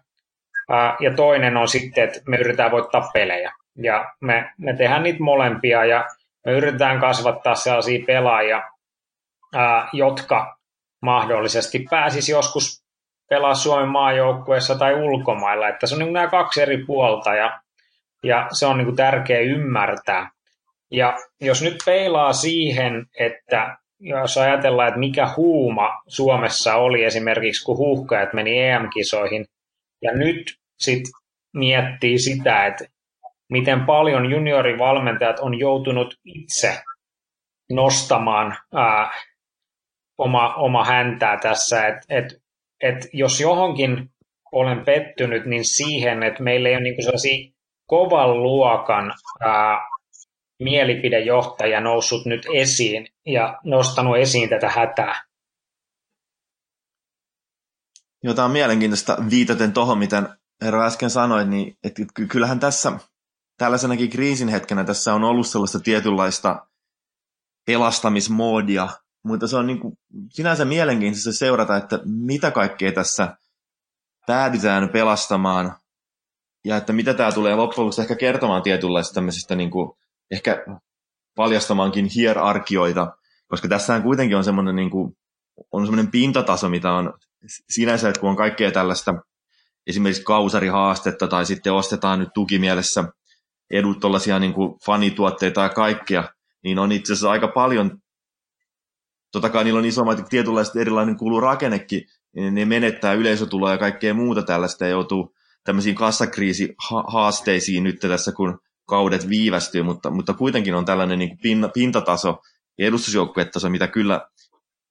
ja 0.99 1.13
toinen 1.15 1.57
on 1.57 1.67
sitten, 1.67 2.03
että 2.03 2.19
me 2.27 2.37
yritetään 2.37 2.71
voittaa 2.71 3.09
pelejä. 3.13 3.53
Ja 3.75 4.13
me, 4.21 4.51
me 4.57 4.75
tehdään 4.75 5.03
niitä 5.03 5.23
molempia, 5.23 5.85
ja 5.85 6.05
me 6.45 6.51
yritetään 6.51 6.99
kasvattaa 6.99 7.55
sellaisia 7.55 8.03
pelaajia, 8.07 8.63
jotka 9.93 10.57
mahdollisesti 11.01 11.85
pääsis 11.89 12.29
joskus 12.29 12.83
pelaa 13.29 13.55
Suomen 13.55 13.87
maajoukkueessa 13.89 14.75
tai 14.75 14.93
ulkomailla. 14.93 15.67
Että 15.67 15.87
se 15.87 15.95
on 15.95 15.99
niin 15.99 16.13
nämä 16.13 16.27
kaksi 16.27 16.61
eri 16.61 16.85
puolta, 16.85 17.35
ja, 17.35 17.61
ja 18.23 18.47
se 18.51 18.65
on 18.65 18.77
niin 18.77 18.95
tärkeä 18.95 19.39
ymmärtää. 19.39 20.29
Ja 20.91 21.17
jos 21.41 21.61
nyt 21.61 21.77
peilaa 21.85 22.33
siihen, 22.33 23.05
että 23.19 23.77
jos 24.01 24.37
ajatellaan, 24.37 24.87
että 24.87 24.99
mikä 24.99 25.29
huuma 25.37 26.01
Suomessa 26.07 26.75
oli 26.75 27.03
esimerkiksi, 27.03 27.65
kun 27.65 27.77
huuhkajat 27.77 28.33
meni 28.33 28.59
EM-kisoihin, 28.59 29.45
ja 30.01 30.11
nyt 30.13 30.57
sitten 30.79 31.11
miettii 31.53 32.19
sitä, 32.19 32.65
että 32.65 32.85
miten 33.49 33.85
paljon 33.85 34.31
juniorivalmentajat 34.31 35.39
on 35.39 35.59
joutunut 35.59 36.15
itse 36.25 36.81
nostamaan 37.71 38.57
ää, 38.73 39.11
oma, 40.17 40.55
oma 40.55 40.85
häntää 40.85 41.37
tässä, 41.37 41.87
että 41.87 42.05
et, 42.09 42.25
et 42.83 43.09
jos 43.13 43.41
johonkin 43.41 44.09
olen 44.51 44.85
pettynyt, 44.85 45.45
niin 45.45 45.65
siihen, 45.65 46.23
että 46.23 46.43
meillä 46.43 46.69
ei 46.69 46.75
ole 46.75 46.83
niin 46.83 47.03
sellaisia 47.03 47.51
kovan 47.85 48.43
luokan 48.43 49.13
ää, 49.41 49.79
mielipidejohtaja 50.61 51.81
noussut 51.81 52.25
nyt 52.25 52.45
esiin 52.53 53.07
ja 53.25 53.59
nostanut 53.63 54.17
esiin 54.17 54.49
tätä 54.49 54.69
hätää. 54.69 55.23
Jota 58.23 58.45
on 58.45 58.51
mielenkiintoista 58.51 59.17
viitaten 59.29 59.73
tuohon, 59.73 59.97
miten 59.97 60.29
Herra 60.61 60.85
äsken 60.85 61.09
sanoit, 61.09 61.47
niin 61.47 61.77
että 61.83 62.01
kyllähän 62.29 62.59
tässä 62.59 62.91
tällaisenakin 63.57 64.09
kriisin 64.09 64.47
hetkenä 64.47 64.83
tässä 64.83 65.13
on 65.13 65.23
ollut 65.23 65.47
sellaista 65.47 65.79
tietynlaista 65.79 66.67
pelastamismoodia, 67.65 68.89
mutta 69.23 69.47
se 69.47 69.57
on 69.57 69.67
niin 69.67 69.79
kuin 69.79 69.97
sinänsä 70.29 70.65
mielenkiintoista 70.65 71.33
seurata, 71.33 71.77
että 71.77 71.99
mitä 72.05 72.51
kaikkea 72.51 72.91
tässä 72.91 73.37
päädytään 74.27 74.89
pelastamaan 74.89 75.75
ja 76.65 76.77
että 76.77 76.93
mitä 76.93 77.13
tämä 77.13 77.31
tulee 77.31 77.55
loppujen 77.55 77.85
lopuksi 77.85 78.01
ehkä 78.01 78.15
kertomaan 78.15 78.61
tietynlaista 78.61 79.13
tämmöisestä 79.13 79.55
niin 79.55 79.71
kuin 79.71 79.97
ehkä 80.31 80.65
paljastamaankin 81.35 82.05
hierarkioita, 82.15 83.07
koska 83.47 83.67
tässähän 83.67 84.03
kuitenkin 84.03 84.37
on 84.37 84.43
semmoinen, 84.43 84.75
niin 84.75 84.89
kuin, 84.89 85.13
on 85.71 85.85
semmoinen 85.85 86.11
pintataso, 86.11 86.69
mitä 86.69 86.93
on 86.93 87.13
sinänsä, 87.69 88.09
että 88.09 88.21
kun 88.21 88.29
on 88.29 88.35
kaikkea 88.35 88.71
tällaista 88.71 89.13
esimerkiksi 89.87 90.23
kausarihaastetta 90.23 91.27
tai 91.27 91.45
sitten 91.45 91.73
ostetaan 91.73 92.19
nyt 92.19 92.29
tukimielessä 92.33 93.03
edut 93.71 93.99
tuollaisia 93.99 94.39
niin 94.39 94.53
fanituotteita 94.85 95.61
ja 95.61 95.69
kaikkea, 95.69 96.29
niin 96.63 96.79
on 96.79 96.91
itse 96.91 97.13
asiassa 97.13 97.31
aika 97.31 97.47
paljon, 97.47 97.97
totta 99.31 99.49
kai 99.49 99.63
niillä 99.63 99.79
on 99.79 99.85
isommat 99.85 100.29
tietynlaiset 100.29 100.75
erilainen 100.75 101.17
kuuluu 101.17 101.39
rakennekin, 101.39 102.01
niin 102.35 102.55
ne 102.55 102.65
menettää 102.65 103.13
yleisötuloa 103.13 103.71
ja 103.71 103.77
kaikkea 103.77 104.13
muuta 104.13 104.43
tällaista 104.43 104.85
ja 104.85 104.89
joutuu 104.89 105.35
tämmöisiin 105.63 105.95
kassakriisihaasteisiin 105.95 107.83
nyt 107.83 107.99
tässä, 107.99 108.31
kun 108.31 108.59
kaudet 108.91 109.29
viivästyy, 109.29 109.83
mutta, 109.83 110.09
mutta 110.09 110.33
kuitenkin 110.33 110.75
on 110.75 110.85
tällainen 110.85 111.19
niin 111.19 111.37
kuin 111.37 111.71
pintataso 111.73 112.39
ja 112.77 112.87
edustusjoukkuetaso, 112.87 113.69
mitä 113.69 113.87
kyllä 113.87 114.27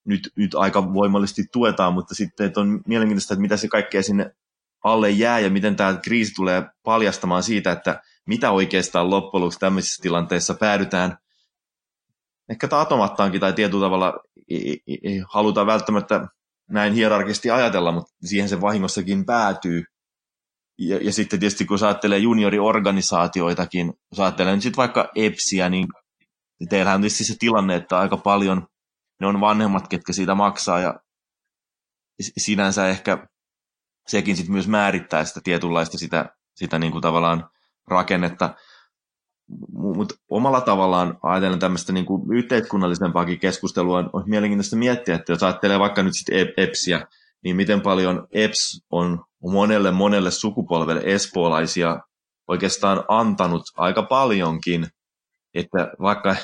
nyt, 0.04 0.32
nyt 0.36 0.54
aika 0.54 0.94
voimallisesti 0.94 1.44
tuetaan, 1.52 1.92
mutta 1.94 2.14
sitten 2.14 2.46
että 2.46 2.60
on 2.60 2.80
mielenkiintoista, 2.86 3.34
että 3.34 3.42
mitä 3.42 3.56
se 3.56 3.68
kaikkea 3.68 4.02
sinne 4.02 4.30
alle 4.84 5.10
jää 5.10 5.38
ja 5.38 5.50
miten 5.50 5.76
tämä 5.76 5.98
kriisi 6.04 6.34
tulee 6.34 6.62
paljastamaan 6.82 7.42
siitä, 7.42 7.72
että 7.72 8.02
mitä 8.26 8.50
oikeastaan 8.50 9.10
loppujen 9.10 9.42
lopuksi 9.42 9.58
tämmöisissä 9.58 10.02
tilanteissa 10.02 10.54
päädytään 10.54 11.18
ehkä 12.50 12.68
taatomattaankin 12.68 13.40
tai 13.40 13.52
tietyllä 13.52 13.84
tavalla 13.84 14.18
ei, 14.48 14.82
ei, 14.86 14.98
ei 15.02 15.22
haluta 15.28 15.66
välttämättä 15.66 16.26
näin 16.70 16.92
hierarkisesti 16.92 17.50
ajatella, 17.50 17.92
mutta 17.92 18.12
siihen 18.24 18.48
se 18.48 18.60
vahingossakin 18.60 19.26
päätyy. 19.26 19.84
Ja, 20.80 20.96
ja 21.02 21.12
sitten 21.12 21.40
tietysti 21.40 21.64
kun 21.64 21.78
ajattelee 21.84 22.18
junioriorganisaatioitakin, 22.18 23.92
jos 24.10 24.20
ajattelee 24.20 24.54
nyt 24.54 24.62
sitten 24.62 24.76
vaikka 24.76 25.10
EPSiä, 25.14 25.68
niin 25.68 25.88
teillähän 26.68 26.94
on 26.94 27.00
tietysti 27.00 27.24
se 27.24 27.34
tilanne, 27.38 27.76
että 27.76 27.98
aika 27.98 28.16
paljon 28.16 28.66
ne 29.20 29.26
on 29.26 29.40
vanhemmat, 29.40 29.88
ketkä 29.88 30.12
siitä 30.12 30.34
maksaa 30.34 30.80
ja 30.80 31.00
sinänsä 32.20 32.88
ehkä 32.88 33.26
sekin 34.08 34.36
sitten 34.36 34.52
myös 34.52 34.68
määrittää 34.68 35.24
sitä 35.24 35.40
tietynlaista 35.44 35.98
sitä, 35.98 36.36
sitä 36.54 36.78
niin 36.78 36.92
kuin 36.92 37.02
tavallaan 37.02 37.50
rakennetta. 37.88 38.54
Mutta 39.72 40.14
omalla 40.30 40.60
tavallaan 40.60 41.18
ajatellen 41.22 41.58
tämmöistä 41.58 41.92
niin 41.92 42.06
kuin 42.06 42.36
yhteiskunnallisempaakin 42.36 43.40
keskustelua 43.40 43.98
on, 43.98 44.10
on 44.12 44.24
mielenkiintoista 44.26 44.76
miettiä, 44.76 45.14
että 45.14 45.32
jos 45.32 45.42
ajattelee 45.42 45.78
vaikka 45.78 46.02
nyt 46.02 46.12
sitten 46.16 46.54
EPSiä, 46.56 47.06
niin 47.44 47.56
miten 47.56 47.80
paljon 47.80 48.28
EPS 48.32 48.86
on 48.90 49.24
monelle 49.42 49.90
monelle 49.90 50.30
sukupolvelle 50.30 51.02
espoolaisia 51.04 52.00
oikeastaan 52.48 53.04
antanut 53.08 53.62
aika 53.76 54.02
paljonkin, 54.02 54.86
että 55.54 55.92
vaikka 56.00 56.36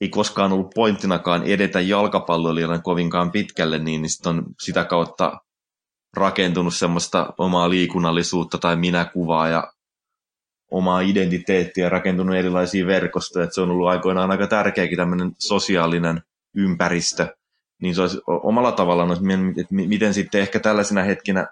ei 0.00 0.08
koskaan 0.08 0.52
ollut 0.52 0.70
pointtinakaan 0.74 1.42
edetä 1.42 1.80
jalkapalloilijana 1.80 2.78
kovinkaan 2.78 3.30
pitkälle, 3.30 3.78
niin, 3.78 4.08
sit 4.08 4.26
on 4.26 4.44
sitä 4.60 4.84
kautta 4.84 5.40
rakentunut 6.16 6.74
semmoista 6.74 7.32
omaa 7.38 7.70
liikunnallisuutta 7.70 8.58
tai 8.58 8.76
minäkuvaa 8.76 9.48
ja 9.48 9.72
omaa 10.70 11.00
identiteettiä, 11.00 11.88
rakentunut 11.88 12.36
erilaisia 12.36 12.86
verkostoja, 12.86 13.44
että 13.44 13.54
se 13.54 13.60
on 13.60 13.70
ollut 13.70 13.88
aikoinaan 13.88 14.30
aika 14.30 14.46
tärkeäkin 14.46 14.96
tämmöinen 14.96 15.32
sosiaalinen 15.38 16.22
ympäristö, 16.56 17.36
niin 17.82 17.94
se 17.94 18.00
olisi 18.00 18.20
omalla 18.26 18.72
tavallaan, 18.72 19.12
että 19.12 19.74
miten 19.74 20.14
sitten 20.14 20.40
ehkä 20.40 20.60
tällaisena 20.60 21.02
hetkinä 21.02 21.46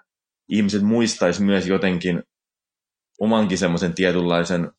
ihmiset 0.49 0.81
muistaisi 0.81 1.43
myös 1.43 1.67
jotenkin 1.67 2.23
omankin 3.19 3.57
semmoisen 3.57 3.93
tietynlaisen 3.93 4.71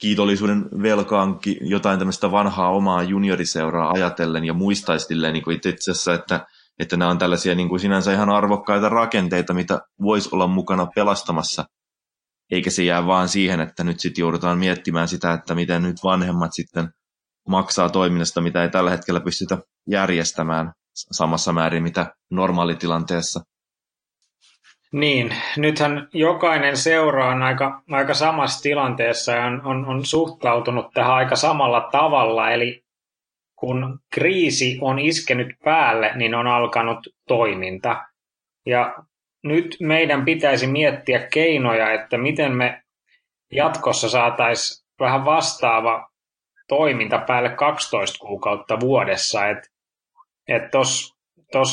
kiitollisuuden 0.00 0.68
velkaankin 0.82 1.56
jotain 1.60 1.98
tämmöistä 1.98 2.30
vanhaa 2.30 2.70
omaa 2.70 3.02
junioriseuraa 3.02 3.90
ajatellen 3.90 4.44
ja 4.44 4.52
muistaisi 4.52 5.14
niin 5.32 5.44
kuin 5.44 5.56
itse 5.56 5.90
asiassa, 5.90 6.14
että 6.14 6.46
että 6.80 6.96
nämä 6.96 7.10
on 7.10 7.18
tällaisia 7.18 7.54
niin 7.54 7.68
kuin 7.68 7.80
sinänsä 7.80 8.12
ihan 8.12 8.30
arvokkaita 8.30 8.88
rakenteita, 8.88 9.54
mitä 9.54 9.80
voisi 10.02 10.28
olla 10.32 10.46
mukana 10.46 10.86
pelastamassa, 10.94 11.64
eikä 12.50 12.70
se 12.70 12.84
jää 12.84 13.06
vaan 13.06 13.28
siihen, 13.28 13.60
että 13.60 13.84
nyt 13.84 14.00
sitten 14.00 14.22
joudutaan 14.22 14.58
miettimään 14.58 15.08
sitä, 15.08 15.32
että 15.32 15.54
miten 15.54 15.82
nyt 15.82 15.96
vanhemmat 16.04 16.50
sitten 16.52 16.88
maksaa 17.48 17.88
toiminnasta, 17.88 18.40
mitä 18.40 18.62
ei 18.62 18.70
tällä 18.70 18.90
hetkellä 18.90 19.20
pystytä 19.20 19.58
järjestämään 19.90 20.72
samassa 20.94 21.52
määrin, 21.52 21.82
mitä 21.82 22.14
normaalitilanteessa. 22.30 23.40
Niin, 24.92 25.34
nythän 25.56 26.08
jokainen 26.12 26.76
seura 26.76 27.28
on 27.28 27.42
aika, 27.42 27.82
aika 27.90 28.14
samassa 28.14 28.62
tilanteessa 28.62 29.32
ja 29.32 29.44
on, 29.44 29.66
on, 29.66 29.86
on 29.86 30.06
suhtautunut 30.06 30.86
tähän 30.94 31.14
aika 31.14 31.36
samalla 31.36 31.88
tavalla, 31.92 32.50
eli 32.50 32.84
kun 33.56 33.98
kriisi 34.14 34.78
on 34.80 34.98
iskenyt 34.98 35.48
päälle, 35.64 36.12
niin 36.14 36.34
on 36.34 36.46
alkanut 36.46 36.98
toiminta. 37.28 38.04
Ja 38.66 38.94
nyt 39.44 39.76
meidän 39.80 40.24
pitäisi 40.24 40.66
miettiä 40.66 41.28
keinoja, 41.32 41.92
että 41.92 42.18
miten 42.18 42.56
me 42.56 42.82
jatkossa 43.52 44.08
saataisiin 44.08 44.86
vähän 45.00 45.24
vastaava 45.24 46.10
toiminta 46.68 47.18
päälle 47.18 47.48
12 47.48 48.18
kuukautta 48.18 48.80
vuodessa. 48.80 49.48
Että 49.48 49.68
et 50.48 50.70
tuossa 50.70 51.16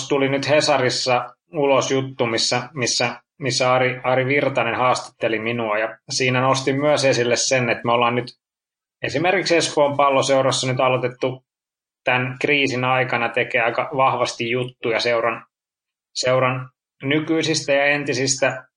tuli 0.10 0.30
nyt 0.30 0.50
Hesarissa 0.50 1.34
ulos 1.54 1.92
juttu, 1.92 2.26
missä, 2.26 2.70
missä 2.74 3.16
missä 3.40 3.74
Ari, 3.74 4.00
Ari 4.04 4.26
Virtanen 4.26 4.76
haastatteli 4.76 5.40
minua 5.40 5.78
ja 5.78 5.98
siinä 6.10 6.42
nostin 6.42 6.80
myös 6.80 7.06
esille 7.06 7.36
sen, 7.36 7.70
että 7.70 7.86
me 7.86 7.92
ollaan 7.92 8.16
nyt 8.16 8.28
esimerkiksi 9.02 9.56
Espoon 9.56 9.98
palloseurassa 9.98 10.68
nyt 10.68 10.80
aloitettu 10.80 11.46
tämän 12.04 12.38
kriisin 12.42 12.84
aikana 12.84 13.30
tekee 13.30 13.62
aika 13.62 13.90
vahvasti 13.98 14.50
juttuja 14.50 15.00
seuran, 15.00 15.46
seuran 16.14 16.70
nykyisistä 17.04 17.74
ja 17.74 17.86
entisistä 17.86 18.68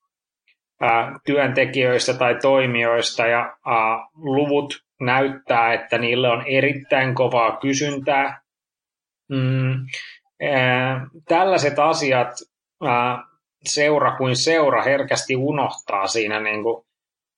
ää, 0.81 1.19
työntekijöistä 1.27 2.15
tai 2.15 2.35
toimijoista 2.43 3.27
ja 3.27 3.57
ää, 3.67 4.09
luvut 4.15 4.75
näyttää, 5.01 5.73
että 5.73 5.99
niille 5.99 6.29
on 6.29 6.45
erittäin 6.47 7.15
kovaa 7.15 7.57
kysyntää. 7.57 8.41
Mm, 9.29 9.87
tällaiset 11.29 11.79
asiat 11.79 12.29
seura 13.65 14.17
kuin 14.17 14.37
seura 14.37 14.83
herkästi 14.83 15.37
unohtaa 15.37 16.07
siinä 16.07 16.41
niin 16.41 16.63
kuin 16.63 16.87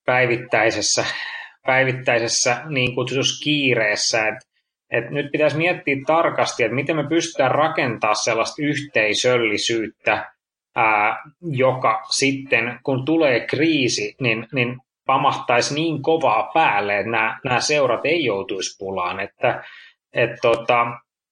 päivittäisessä, 0.07 1.05
päivittäisessä 1.67 2.63
niin 2.69 2.95
kutsutussa 2.95 3.45
kiireessä, 3.45 4.29
että 4.29 4.53
et 4.91 5.11
nyt 5.11 5.33
pitäisi 5.33 5.57
miettiä 5.57 5.97
tarkasti, 6.07 6.65
että 6.65 6.75
miten 6.75 6.97
me 6.97 7.09
pystytään 7.09 7.51
rakentamaan 7.51 8.17
sellaista 8.17 8.63
yhteisöllisyyttä, 8.63 10.33
ää, 10.77 11.23
joka 11.51 12.03
sitten, 12.11 12.81
kun 12.83 13.05
tulee 13.05 13.47
kriisi, 13.47 14.17
niin, 14.21 14.49
niin 14.53 14.77
pamahtaisi 15.07 15.75
niin 15.75 16.03
kovaa 16.03 16.51
päälle, 16.55 16.99
että 16.99 17.11
nämä, 17.11 17.39
nämä 17.45 17.61
seurat 17.61 18.01
ei 18.05 18.25
joutuisi 18.25 18.77
pulaan. 18.79 19.21
Että, 19.21 19.65
et 20.13 20.31
tota, 20.43 20.87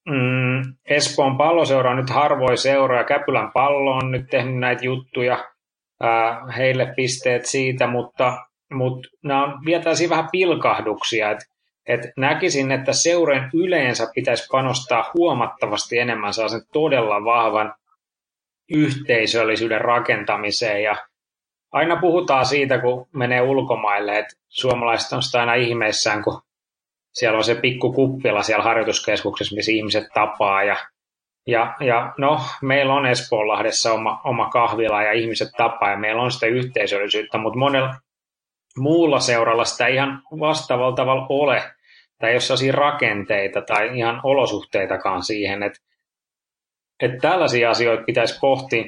mm, 0.09 0.75
Espoon 0.85 1.37
palloseura 1.37 1.90
on 1.90 1.97
nyt 1.97 2.11
harvoin 2.11 2.59
seura 2.59 2.99
ja 2.99 3.04
Käpylän 3.04 3.52
pallo 3.52 3.90
on 3.90 4.11
nyt 4.11 4.26
tehnyt 4.30 4.59
näitä 4.59 4.85
juttuja, 4.85 5.45
ää, 6.00 6.47
heille 6.57 6.92
pisteet 6.97 7.47
siitä, 7.47 7.87
mutta, 7.87 8.47
mutta 8.73 9.09
nämä 9.23 9.45
on 9.45 9.64
vielä 9.64 9.85
vähän 10.11 10.28
pilkahduksia, 10.33 11.30
että 11.30 11.45
et 11.87 12.00
näkisin, 12.16 12.73
että 12.73 12.92
seurojen 12.92 13.50
yleensä 13.54 14.07
pitäisi 14.14 14.49
panostaa 14.52 15.11
huomattavasti 15.14 15.99
enemmän 15.99 16.35
sellaisen 16.35 16.62
todella 16.73 17.25
vahvan 17.25 17.75
yhteisöllisyyden 18.71 19.80
rakentamiseen 19.80 20.83
ja 20.83 20.97
aina 21.73 22.00
puhutaan 22.00 22.47
siitä, 22.47 22.78
kun 22.78 23.07
menee 23.14 23.42
ulkomaille, 23.42 24.19
että 24.19 24.35
suomalaiset 24.49 25.12
on 25.12 25.23
sitä 25.23 25.40
aina 25.40 25.54
ihmeissään, 25.54 26.25
kun 26.25 26.42
siellä 27.21 27.37
on 27.37 27.45
se 27.45 27.55
pikku 27.55 27.93
kuppila 27.93 28.43
siellä 28.43 28.65
harjoituskeskuksessa, 28.65 29.55
missä 29.55 29.73
ihmiset 29.73 30.05
tapaa 30.15 30.65
ja 30.65 30.77
ja, 31.47 31.77
ja 31.81 32.15
no, 32.19 32.41
meillä 32.62 32.95
on 32.95 33.07
Espoonlahdessa 33.07 33.93
oma, 33.93 34.21
oma 34.25 34.50
kahvila 34.50 35.03
ja 35.03 35.12
ihmiset 35.12 35.49
tapaa 35.57 35.91
ja 35.91 35.97
meillä 35.97 36.23
on 36.23 36.31
sitä 36.31 36.47
yhteisöllisyyttä, 36.47 37.39
mutta 37.39 37.59
monella 37.59 37.95
muulla 38.77 39.21
seuralla 39.21 39.65
sitä 39.65 39.87
ihan 39.87 40.23
vastaavalla 40.41 40.97
tavalla 40.97 41.27
ole. 41.29 41.62
Tai 42.19 42.33
ole 42.33 42.41
sellaisia 42.41 42.73
rakenteita 42.73 43.62
tai 43.62 43.99
ihan 43.99 44.21
olosuhteitakaan 44.23 45.23
siihen, 45.23 45.62
että, 45.62 45.79
että 47.03 47.19
tällaisia 47.29 47.71
asioita 47.71 48.05
pitäisi 48.05 48.39
pohtia 48.41 48.85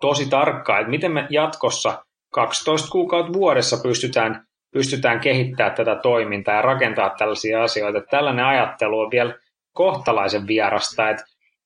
tosi 0.00 0.30
tarkkaan, 0.30 0.80
että 0.80 0.90
miten 0.90 1.12
me 1.12 1.26
jatkossa 1.30 2.04
12 2.32 2.88
kuukautta 2.88 3.32
vuodessa 3.32 3.76
pystytään, 3.82 4.45
pystytään 4.72 5.20
kehittämään 5.20 5.74
tätä 5.74 5.96
toimintaa 6.02 6.54
ja 6.54 6.62
rakentaa 6.62 7.14
tällaisia 7.18 7.62
asioita. 7.62 7.98
Että 7.98 8.10
tällainen 8.10 8.44
ajattelu 8.44 9.00
on 9.00 9.10
vielä 9.10 9.34
kohtalaisen 9.72 10.46
vierasta, 10.46 11.10
että 11.10 11.24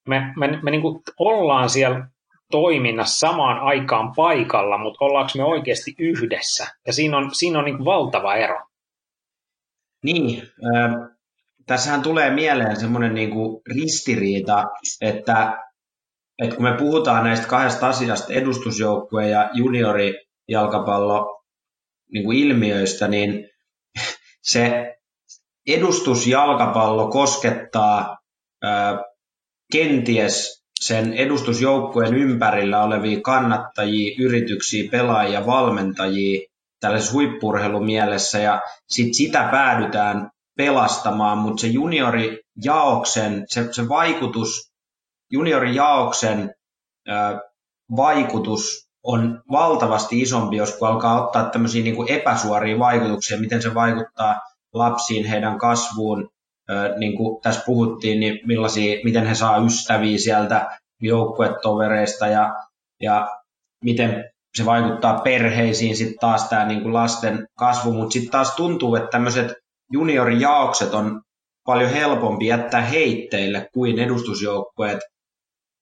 me, 0.08 0.32
me, 0.36 0.58
me 0.62 0.70
niin 0.70 0.82
ollaan 1.18 1.70
siellä 1.70 2.08
toiminnassa 2.50 3.28
samaan 3.28 3.60
aikaan 3.60 4.12
paikalla, 4.16 4.78
mutta 4.78 5.04
ollaanko 5.04 5.30
me 5.36 5.44
oikeasti 5.44 5.94
yhdessä? 5.98 6.66
Ja 6.86 6.92
siinä 6.92 7.16
on, 7.16 7.34
siinä 7.34 7.58
on 7.58 7.64
niin 7.64 7.84
valtava 7.84 8.34
ero. 8.34 8.60
Niin, 10.04 10.42
äh, 10.42 10.94
tässähän 11.66 12.02
tulee 12.02 12.30
mieleen 12.30 12.76
semmoinen 12.76 13.14
niin 13.14 13.30
ristiriita, 13.74 14.64
että 15.00 15.58
että 16.40 16.56
kun 16.56 16.64
me 16.64 16.76
puhutaan 16.78 17.24
näistä 17.24 17.46
kahdesta 17.46 17.88
asiasta, 17.88 18.32
edustusjoukkue 18.32 19.28
ja 19.28 19.50
juniorijalkapallo 19.52 21.39
niin 22.12 22.24
kuin 22.24 22.38
ilmiöistä, 22.38 23.08
niin 23.08 23.48
se 24.42 24.94
edustusjalkapallo 25.66 27.08
koskettaa 27.08 28.18
ää, 28.62 28.98
kenties 29.72 30.60
sen 30.80 31.14
edustusjoukkueen 31.14 32.14
ympärillä 32.14 32.82
olevia 32.84 33.20
kannattajia, 33.20 34.16
yrityksiä, 34.18 34.90
pelaajia, 34.90 35.46
valmentajia 35.46 36.40
tällaisessa 36.80 37.12
huippurheilumielessä. 37.12 38.38
Ja 38.38 38.62
sit 38.88 39.14
sitä 39.14 39.48
päädytään 39.50 40.30
pelastamaan, 40.56 41.38
mutta 41.38 41.60
se 41.60 41.66
juniorijaoksen, 41.66 43.44
se, 43.48 43.72
se 43.72 43.88
vaikutus 43.88 44.72
juniorijaoksen 45.30 46.54
vaikutus 47.96 48.89
on 49.02 49.42
valtavasti 49.50 50.20
isompi, 50.20 50.56
jos 50.56 50.76
kun 50.76 50.88
alkaa 50.88 51.24
ottaa 51.24 51.44
tämmöisiä 51.44 51.84
niin 51.84 51.96
kuin 51.96 52.12
epäsuoria 52.12 52.78
vaikutuksia, 52.78 53.40
miten 53.40 53.62
se 53.62 53.74
vaikuttaa 53.74 54.40
lapsiin, 54.74 55.26
heidän 55.26 55.58
kasvuun, 55.58 56.28
niin 56.98 57.16
kuin 57.16 57.42
tässä 57.42 57.62
puhuttiin, 57.66 58.20
niin 58.20 58.40
millaisia, 58.46 59.00
miten 59.04 59.26
he 59.26 59.34
saa 59.34 59.58
ystäviä 59.58 60.18
sieltä 60.18 60.78
joukkuetovereista 61.00 62.26
ja, 62.26 62.54
ja 63.00 63.38
miten 63.84 64.24
se 64.56 64.66
vaikuttaa 64.66 65.20
perheisiin, 65.20 65.96
sitten 65.96 66.18
taas 66.20 66.48
tämä 66.48 66.64
niin 66.64 66.94
lasten 66.94 67.46
kasvu, 67.58 67.92
mutta 67.92 68.12
sitten 68.12 68.30
taas 68.30 68.54
tuntuu, 68.54 68.96
että 68.96 69.08
tämmöiset 69.08 69.52
juniorijaokset 69.92 70.94
on 70.94 71.22
paljon 71.66 71.90
helpompi 71.90 72.46
jättää 72.46 72.82
heitteille 72.82 73.68
kuin 73.74 73.98
edustusjoukkueet, 73.98 74.98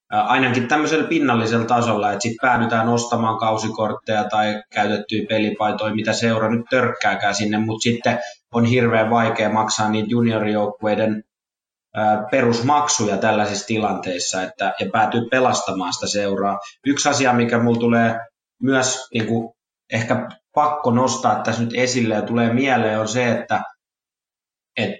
ainakin 0.09 0.67
tämmöisellä 0.67 1.07
pinnallisella 1.07 1.65
tasolla, 1.65 2.11
että 2.11 2.21
sitten 2.21 2.49
päädytään 2.49 2.89
ostamaan 2.89 3.37
kausikortteja 3.37 4.23
tai 4.23 4.63
käytettyjä 4.73 5.25
pelipaitoja, 5.29 5.95
mitä 5.95 6.13
seura 6.13 6.49
nyt 6.49 6.65
törkkääkään 6.69 7.35
sinne, 7.35 7.57
mutta 7.57 7.83
sitten 7.83 8.19
on 8.53 8.65
hirveän 8.65 9.09
vaikea 9.09 9.49
maksaa 9.49 9.89
niitä 9.89 10.09
juniorijoukkueiden 10.09 11.23
perusmaksuja 12.31 13.17
tällaisissa 13.17 13.67
tilanteissa 13.67 14.43
että, 14.43 14.73
ja 14.79 14.89
päätyy 14.91 15.27
pelastamaan 15.31 15.93
sitä 15.93 16.07
seuraa. 16.07 16.59
Yksi 16.85 17.09
asia, 17.09 17.33
mikä 17.33 17.59
mulla 17.59 17.79
tulee 17.79 18.19
myös 18.61 19.07
niin 19.13 19.27
kuin, 19.27 19.53
ehkä 19.93 20.27
pakko 20.55 20.91
nostaa 20.91 21.43
tässä 21.43 21.63
nyt 21.63 21.73
esille 21.73 22.15
ja 22.15 22.21
tulee 22.21 22.53
mieleen 22.53 22.99
on 22.99 23.07
se, 23.07 23.31
että, 23.31 23.61
että 24.77 24.97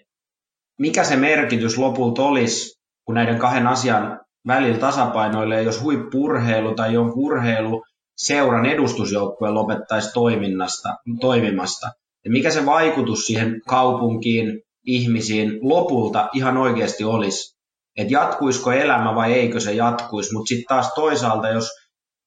mikä 0.80 1.04
se 1.04 1.16
merkitys 1.16 1.78
lopulta 1.78 2.22
olisi, 2.22 2.80
kun 3.06 3.16
näiden 3.16 3.40
kahden 3.40 3.68
asian 3.68 4.20
välillä 4.48 4.78
tasapainoilee, 4.78 5.64
jos 5.64 5.84
huippurheilu 5.84 6.76
tai 6.76 6.94
jonkun 6.94 7.24
urheilu 7.24 7.84
seuran 8.18 8.66
edustusjoukkue 8.66 9.50
lopettaisi 9.50 10.14
toiminnasta, 10.14 10.96
toimimasta. 11.22 11.88
Ja 12.26 12.32
mikä 12.32 12.52
se 12.52 12.66
vaikutus 12.66 13.26
siihen 13.26 13.62
kaupunkiin, 13.68 14.62
ihmisiin 14.86 15.60
lopulta 15.62 16.30
ihan 16.34 16.58
oikeasti 16.58 17.04
olisi. 17.04 17.60
Että 17.98 18.14
jatkuisiko 18.14 18.72
elämä 18.72 19.16
vai 19.16 19.34
eikö 19.34 19.60
se 19.60 19.74
jatkuisi. 19.74 20.34
Mutta 20.34 20.48
sitten 20.48 20.66
taas 20.68 20.94
toisaalta, 20.96 21.50
jos 21.50 21.70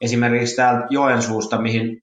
esimerkiksi 0.01 0.57
täältä 0.57 0.87
Joensuusta, 0.90 1.61
mihin, 1.61 2.03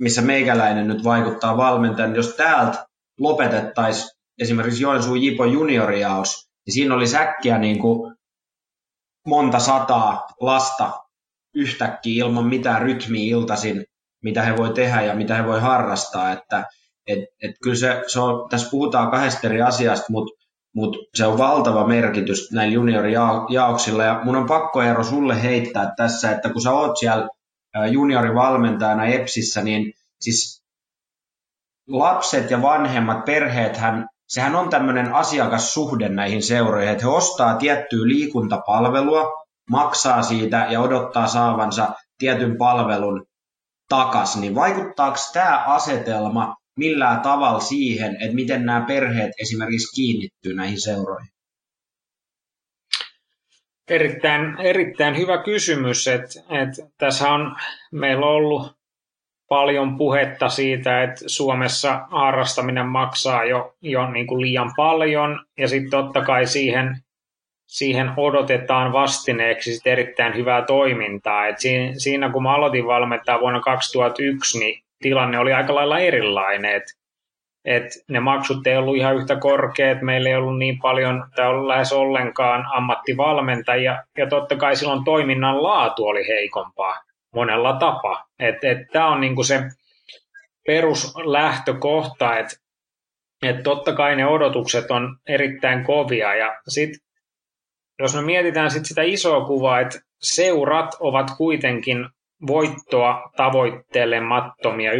missä 0.00 0.22
meikäläinen 0.22 0.88
nyt 0.88 1.04
vaikuttaa 1.04 1.56
valmentajan, 1.56 2.16
jos 2.16 2.34
täältä 2.34 2.86
lopetettaisiin 3.18 4.08
esimerkiksi 4.40 4.82
Joensuun 4.82 5.22
Jipo 5.22 5.44
junioriaos, 5.44 6.48
niin 6.66 6.74
siinä 6.74 6.94
oli 6.94 7.06
säkkiä 7.06 7.58
niin 7.58 7.78
kuin 7.78 8.09
monta 9.26 9.58
sataa 9.58 10.26
lasta 10.40 10.92
yhtäkkiä 11.54 12.24
ilman 12.24 12.46
mitään 12.46 12.82
rytmiä 12.82 13.36
iltaisin, 13.36 13.84
mitä 14.22 14.42
he 14.42 14.56
voi 14.56 14.74
tehdä 14.74 15.02
ja 15.02 15.14
mitä 15.14 15.36
he 15.36 15.46
voi 15.46 15.60
harrastaa. 15.60 16.32
Että 16.32 16.64
et, 17.06 17.18
et 17.42 17.56
kyllä 17.62 17.76
se, 17.76 18.02
se 18.06 18.20
on, 18.20 18.48
tässä 18.48 18.70
puhutaan 18.70 19.10
kahdesta 19.10 19.46
eri 19.46 19.62
asiasta, 19.62 20.06
mutta 20.10 20.40
mut 20.74 20.96
se 21.14 21.26
on 21.26 21.38
valtava 21.38 21.86
merkitys 21.86 22.52
näillä 22.52 22.74
juniorijaoksilla. 22.74 24.04
Ja 24.04 24.20
mun 24.24 24.36
on 24.36 24.46
pakko 24.46 24.82
ero 24.82 25.04
sulle 25.04 25.42
heittää 25.42 25.92
tässä, 25.96 26.30
että 26.30 26.50
kun 26.50 26.62
sä 26.62 26.72
oot 26.72 26.98
siellä 26.98 27.28
juniorivalmentajana 27.90 29.06
EPSissä, 29.06 29.62
niin 29.62 29.92
siis 30.20 30.62
lapset 31.88 32.50
ja 32.50 32.62
vanhemmat 32.62 33.24
perheethän 33.24 34.08
sehän 34.30 34.56
on 34.56 34.70
tämmöinen 34.70 35.14
asiakassuhde 35.14 36.08
näihin 36.08 36.42
seuroihin, 36.42 36.90
että 36.90 37.04
he 37.04 37.10
ostaa 37.10 37.56
tiettyä 37.56 38.08
liikuntapalvelua, 38.08 39.44
maksaa 39.70 40.22
siitä 40.22 40.66
ja 40.70 40.80
odottaa 40.80 41.26
saavansa 41.26 41.88
tietyn 42.18 42.58
palvelun 42.58 43.26
takas, 43.88 44.36
niin 44.36 44.54
vaikuttaako 44.54 45.16
tämä 45.32 45.64
asetelma 45.66 46.56
millään 46.76 47.20
tavalla 47.20 47.60
siihen, 47.60 48.16
että 48.22 48.34
miten 48.34 48.66
nämä 48.66 48.84
perheet 48.86 49.32
esimerkiksi 49.40 49.94
kiinnittyy 49.94 50.54
näihin 50.54 50.80
seuroihin? 50.80 51.30
Erittäin, 53.88 54.60
erittäin 54.60 55.16
hyvä 55.16 55.42
kysymys. 55.42 56.08
että 56.08 56.40
että 56.48 56.82
tässä 56.98 57.28
on 57.28 57.56
meillä 57.92 58.26
on 58.26 58.32
ollut 58.32 58.79
paljon 59.50 59.96
puhetta 59.98 60.48
siitä, 60.48 61.02
että 61.02 61.20
Suomessa 61.26 62.06
harrastaminen 62.10 62.86
maksaa 62.86 63.44
jo, 63.44 63.74
jo 63.82 64.10
niin 64.10 64.26
kuin 64.26 64.40
liian 64.40 64.72
paljon 64.76 65.44
ja 65.58 65.68
sitten 65.68 65.90
totta 65.90 66.20
kai 66.20 66.46
siihen, 66.46 66.96
siihen 67.66 68.10
odotetaan 68.16 68.92
vastineeksi 68.92 69.74
sit 69.74 69.86
erittäin 69.86 70.34
hyvää 70.34 70.62
toimintaa. 70.62 71.46
Et 71.46 71.58
siinä, 71.58 71.92
siinä 71.96 72.30
kun 72.30 72.42
mä 72.42 72.54
aloitin 72.54 72.86
valmentaa 72.86 73.40
vuonna 73.40 73.60
2001, 73.60 74.58
niin 74.58 74.82
tilanne 75.02 75.38
oli 75.38 75.52
aika 75.52 75.74
lailla 75.74 75.98
erilainen. 75.98 76.76
Et, 76.76 76.84
et 77.64 77.86
ne 78.08 78.20
maksut 78.20 78.66
ei 78.66 78.76
ollut 78.76 78.96
ihan 78.96 79.16
yhtä 79.16 79.36
korkeat, 79.36 80.02
meillä 80.02 80.28
ei 80.28 80.36
ollut 80.36 80.58
niin 80.58 80.78
paljon 80.78 81.24
tai 81.36 81.48
ollut 81.48 81.66
lähes 81.66 81.92
ollenkaan 81.92 82.66
ammattivalmentajia 82.72 84.04
ja 84.18 84.26
totta 84.26 84.56
kai 84.56 84.76
silloin 84.76 85.04
toiminnan 85.04 85.62
laatu 85.62 86.06
oli 86.06 86.28
heikompaa 86.28 87.09
monella 87.34 87.72
tapaa. 87.72 88.26
Että 88.38 88.70
et, 88.70 88.78
tämä 88.92 89.12
on 89.12 89.20
niinku 89.20 89.44
se 89.44 89.60
peruslähtökohta, 90.66 92.38
että 92.38 92.56
et 93.42 93.62
totta 93.62 93.92
kai 93.92 94.16
ne 94.16 94.26
odotukset 94.26 94.90
on 94.90 95.16
erittäin 95.28 95.84
kovia 95.84 96.34
ja 96.34 96.60
sit, 96.68 96.90
jos 97.98 98.14
me 98.14 98.22
mietitään 98.22 98.70
sit 98.70 98.86
sitä 98.86 99.02
isoa 99.02 99.44
kuvaa, 99.44 99.80
että 99.80 99.98
seurat 100.22 100.96
ovat 101.00 101.26
kuitenkin 101.36 102.08
voittoa 102.46 103.30
tavoittelemattomia 103.36 104.92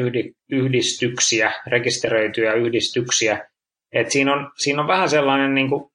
yhdistyksiä, 0.50 1.52
rekisteröityjä 1.66 2.52
yhdistyksiä. 2.52 3.48
Et 3.92 4.10
siinä, 4.10 4.32
on, 4.32 4.50
siinä 4.56 4.82
on 4.82 4.88
vähän 4.88 5.08
sellainen 5.08 5.54
niin 5.54 5.68
kuin 5.68 5.90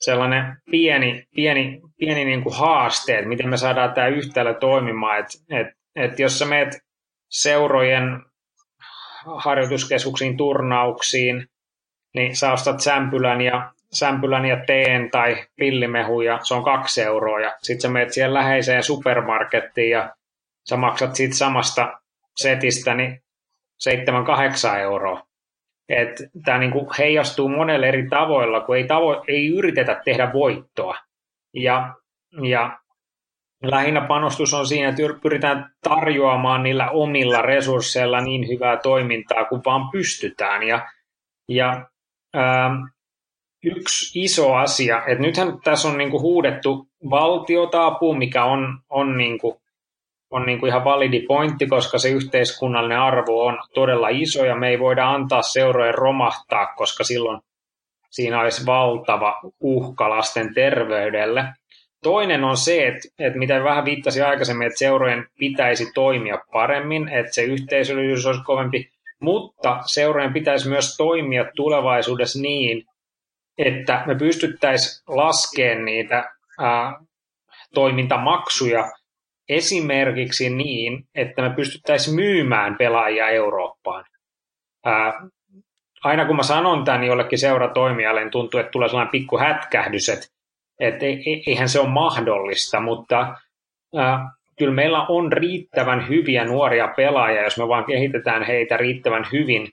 sellainen 0.00 0.56
pieni, 0.70 1.26
pieni, 1.34 1.80
pieni 1.98 2.24
niin 2.24 2.42
kuin 2.42 2.56
haaste, 2.58 3.14
että 3.14 3.28
miten 3.28 3.48
me 3.48 3.56
saadaan 3.56 3.94
tämä 3.94 4.06
yhtälö 4.06 4.54
toimimaan. 4.54 5.18
Että 5.18 5.38
et, 5.50 5.66
et 5.96 6.18
jos 6.18 6.38
sä 6.38 6.44
meet 6.44 6.68
seurojen 7.30 8.22
harjoituskeskuksiin 9.24 10.36
turnauksiin, 10.36 11.46
niin 12.14 12.36
sä 12.36 12.52
ostat 12.52 12.80
sämpylän 12.80 13.40
ja, 13.40 13.72
sämpylän 13.92 14.44
ja 14.44 14.56
teen 14.66 15.10
tai 15.10 15.36
pillimehu 15.56 16.20
ja 16.20 16.38
se 16.42 16.54
on 16.54 16.64
kaksi 16.64 17.02
euroa. 17.02 17.40
Ja 17.40 17.56
sitten 17.62 17.80
sä 17.80 17.88
meet 17.88 18.12
siihen 18.12 18.34
läheiseen 18.34 18.82
supermarkettiin 18.82 19.90
ja 19.90 20.14
sä 20.68 20.76
maksat 20.76 21.14
siitä 21.14 21.34
samasta 21.34 22.00
setistä 22.36 22.94
niin 22.94 23.22
7-8 24.74 24.78
euroa. 24.78 25.26
Tämä 26.44 26.58
niinku 26.58 26.92
heijastuu 26.98 27.48
monelle 27.48 27.88
eri 27.88 28.08
tavoilla, 28.08 28.60
kun 28.60 28.76
ei, 28.76 28.84
tavo- 28.84 29.24
ei 29.28 29.48
yritetä 29.48 30.00
tehdä 30.04 30.32
voittoa. 30.32 30.96
Ja, 31.54 31.94
ja 32.50 32.78
lähinnä 33.62 34.00
panostus 34.00 34.54
on 34.54 34.66
siinä, 34.66 34.88
että 34.88 35.02
pyritään 35.22 35.70
tarjoamaan 35.82 36.62
niillä 36.62 36.90
omilla 36.90 37.42
resursseilla 37.42 38.20
niin 38.20 38.48
hyvää 38.48 38.76
toimintaa 38.76 39.44
kuin 39.44 39.62
vaan 39.64 39.90
pystytään. 39.90 40.62
Ja, 40.62 40.88
ja 41.48 41.86
ää, 42.34 42.70
yksi 43.64 44.22
iso 44.22 44.54
asia, 44.54 45.02
että 45.06 45.22
nythän 45.22 45.60
tässä 45.64 45.88
on 45.88 45.98
niinku 45.98 46.20
huudettu 46.20 46.88
valtiota 47.10 47.86
apuun, 47.86 48.18
mikä 48.18 48.44
on, 48.44 48.78
on 48.90 49.16
niinku 49.16 49.64
on 50.30 50.46
niin 50.46 50.60
kuin 50.60 50.68
ihan 50.68 50.84
validi 50.84 51.20
pointti, 51.20 51.66
koska 51.66 51.98
se 51.98 52.08
yhteiskunnallinen 52.08 53.00
arvo 53.00 53.44
on 53.44 53.58
todella 53.74 54.08
iso 54.08 54.44
ja 54.44 54.56
me 54.56 54.68
ei 54.68 54.78
voida 54.78 55.10
antaa 55.10 55.42
seurojen 55.42 55.94
romahtaa, 55.94 56.66
koska 56.66 57.04
silloin 57.04 57.40
siinä 58.14 58.40
olisi 58.40 58.66
valtava 58.66 59.40
uhka 59.60 60.10
lasten 60.10 60.54
terveydelle. 60.54 61.44
Toinen 62.02 62.44
on 62.44 62.56
se, 62.56 62.86
että, 62.86 63.08
että 63.18 63.38
mitä 63.38 63.64
vähän 63.64 63.84
viittasin 63.84 64.24
aikaisemmin, 64.24 64.66
että 64.66 64.78
seurojen 64.78 65.26
pitäisi 65.38 65.92
toimia 65.94 66.38
paremmin, 66.52 67.08
että 67.08 67.34
se 67.34 67.42
yhteisöllisyys 67.42 68.26
olisi 68.26 68.44
kovempi, 68.44 68.90
mutta 69.20 69.80
seurojen 69.86 70.32
pitäisi 70.32 70.68
myös 70.68 70.96
toimia 70.96 71.44
tulevaisuudessa 71.56 72.42
niin, 72.42 72.84
että 73.58 74.04
me 74.06 74.14
pystyttäisiin 74.14 75.04
laskemaan 75.08 75.84
niitä 75.84 76.32
ää, 76.60 77.00
toimintamaksuja 77.74 78.92
esimerkiksi 79.48 80.50
niin, 80.50 81.04
että 81.14 81.42
me 81.42 81.50
pystyttäisiin 81.50 82.16
myymään 82.16 82.76
pelaajia 82.76 83.28
Eurooppaan. 83.28 84.04
Ää, 84.84 85.12
aina 86.04 86.24
kun 86.24 86.36
mä 86.36 86.42
sanon 86.42 86.84
tämän 86.84 87.04
jollekin 87.04 87.38
seuratoimijalle, 87.38 88.20
niin 88.20 88.30
tuntuu, 88.30 88.60
että 88.60 88.70
tulee 88.70 88.88
sellainen 88.88 89.10
pikku 89.12 89.38
hätkähdys, 89.38 90.08
että, 90.08 90.26
että 90.80 91.06
eihän 91.46 91.68
se 91.68 91.80
ole 91.80 91.88
mahdollista, 91.88 92.80
mutta 92.80 93.36
ää, 93.96 94.30
kyllä 94.58 94.74
meillä 94.74 95.06
on 95.06 95.32
riittävän 95.32 96.08
hyviä 96.08 96.44
nuoria 96.44 96.88
pelaajia, 96.96 97.42
jos 97.44 97.58
me 97.58 97.68
vaan 97.68 97.84
kehitetään 97.84 98.42
heitä 98.42 98.76
riittävän 98.76 99.26
hyvin, 99.32 99.68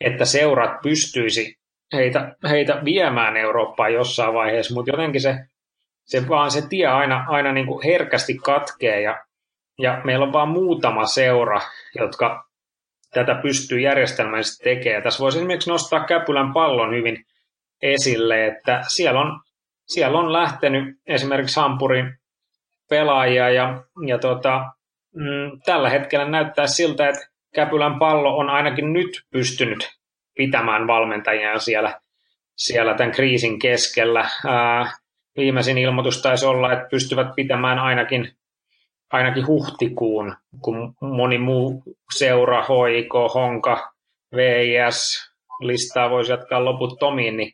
että 0.00 0.24
seurat 0.24 0.82
pystyisi 0.82 1.54
heitä, 1.92 2.36
heitä 2.50 2.80
viemään 2.84 3.36
Eurooppaan 3.36 3.92
jossain 3.92 4.34
vaiheessa, 4.34 4.74
mutta 4.74 4.90
jotenkin 4.90 5.20
se 5.20 5.36
se 6.04 6.28
vaan 6.28 6.50
se 6.50 6.68
tie 6.68 6.86
aina, 6.86 7.24
aina 7.28 7.52
niin 7.52 7.66
kuin 7.66 7.84
herkästi 7.84 8.34
katkee 8.34 9.00
ja, 9.00 9.24
ja 9.78 10.00
meillä 10.04 10.24
on 10.24 10.32
vain 10.32 10.48
muutama 10.48 11.06
seura, 11.06 11.60
jotka 11.94 12.48
tätä 13.14 13.34
pystyy 13.34 13.80
järjestelmällisesti 13.80 14.64
tekemään. 14.64 15.02
Tässä 15.02 15.22
voisi 15.22 15.38
esimerkiksi 15.38 15.70
nostaa 15.70 16.04
Käpylän 16.04 16.52
pallon 16.52 16.94
hyvin 16.94 17.24
esille, 17.82 18.46
että 18.46 18.82
siellä 18.88 19.20
on, 19.20 19.40
siellä 19.88 20.18
on 20.18 20.32
lähtenyt 20.32 20.96
esimerkiksi 21.06 21.60
Hampurin 21.60 22.18
pelaajia 22.88 23.50
ja, 23.50 23.84
ja 24.06 24.18
tota, 24.18 24.64
mm, 25.14 25.60
tällä 25.64 25.90
hetkellä 25.90 26.28
näyttää 26.28 26.66
siltä, 26.66 27.08
että 27.08 27.28
Käpylän 27.54 27.98
pallo 27.98 28.36
on 28.36 28.50
ainakin 28.50 28.92
nyt 28.92 29.22
pystynyt 29.30 29.90
pitämään 30.34 30.86
valmentajia 30.86 31.58
siellä, 31.58 32.00
siellä 32.56 32.94
tämän 32.94 33.12
kriisin 33.12 33.58
keskellä. 33.58 34.28
Ää, 34.46 34.92
viimeisin 35.36 35.78
ilmoitus 35.78 36.22
taisi 36.22 36.46
olla, 36.46 36.72
että 36.72 36.88
pystyvät 36.90 37.28
pitämään 37.36 37.78
ainakin, 37.78 38.32
ainakin 39.12 39.46
huhtikuun, 39.46 40.36
kun 40.60 40.94
moni 41.00 41.38
muu 41.38 41.82
seura, 42.16 42.64
Hoiko, 42.64 43.28
Honka, 43.28 43.92
VIS, 44.36 45.30
listaa 45.60 46.10
voisi 46.10 46.32
jatkaa 46.32 46.64
loputtomiin, 46.64 47.36
niin 47.36 47.52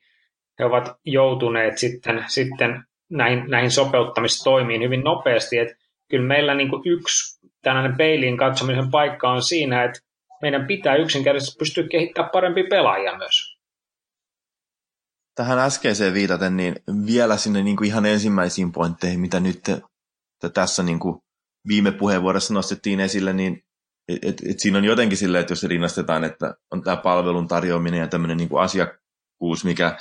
he 0.58 0.64
ovat 0.64 0.96
joutuneet 1.04 1.78
sitten, 1.78 2.24
sitten 2.28 2.84
näihin, 3.10 3.44
näihin 3.48 3.70
sopeuttamistoimiin 3.70 4.82
hyvin 4.82 5.04
nopeasti. 5.04 5.58
Että 5.58 5.74
kyllä 6.10 6.26
meillä 6.26 6.54
niin 6.54 6.70
kuin 6.70 6.82
yksi 6.84 7.40
tällainen 7.62 7.96
peiliin 7.96 8.36
katsomisen 8.36 8.90
paikka 8.90 9.30
on 9.30 9.42
siinä, 9.42 9.84
että 9.84 10.00
meidän 10.42 10.66
pitää 10.66 10.96
yksinkertaisesti 10.96 11.58
pystyä 11.58 11.88
kehittämään 11.90 12.30
parempi 12.32 12.62
pelaaja 12.62 13.18
myös 13.18 13.60
tähän 15.34 15.58
äskeiseen 15.58 16.14
viitaten, 16.14 16.56
niin 16.56 16.76
vielä 17.06 17.36
sinne 17.36 17.62
niin 17.62 17.76
kuin 17.76 17.86
ihan 17.86 18.06
ensimmäisiin 18.06 18.72
pointteihin, 18.72 19.20
mitä 19.20 19.40
nyt 19.40 19.60
tässä 20.54 20.82
niin 20.82 20.98
kuin 20.98 21.22
viime 21.68 21.92
puheenvuorossa 21.92 22.54
nostettiin 22.54 23.00
esille, 23.00 23.32
niin 23.32 23.62
et, 24.08 24.18
et, 24.24 24.40
et 24.50 24.60
siinä 24.60 24.78
on 24.78 24.84
jotenkin 24.84 25.18
silleen, 25.18 25.40
että 25.40 25.52
jos 25.52 25.64
rinnastetaan, 25.64 26.24
että 26.24 26.54
on 26.70 26.82
tämä 26.82 26.96
palvelun 26.96 27.48
tarjoaminen 27.48 28.00
ja 28.00 28.08
tämmöinen 28.08 28.36
niin 28.36 28.48
kuin 28.48 28.62
asiakkuus, 28.62 29.64
mikä, 29.64 29.98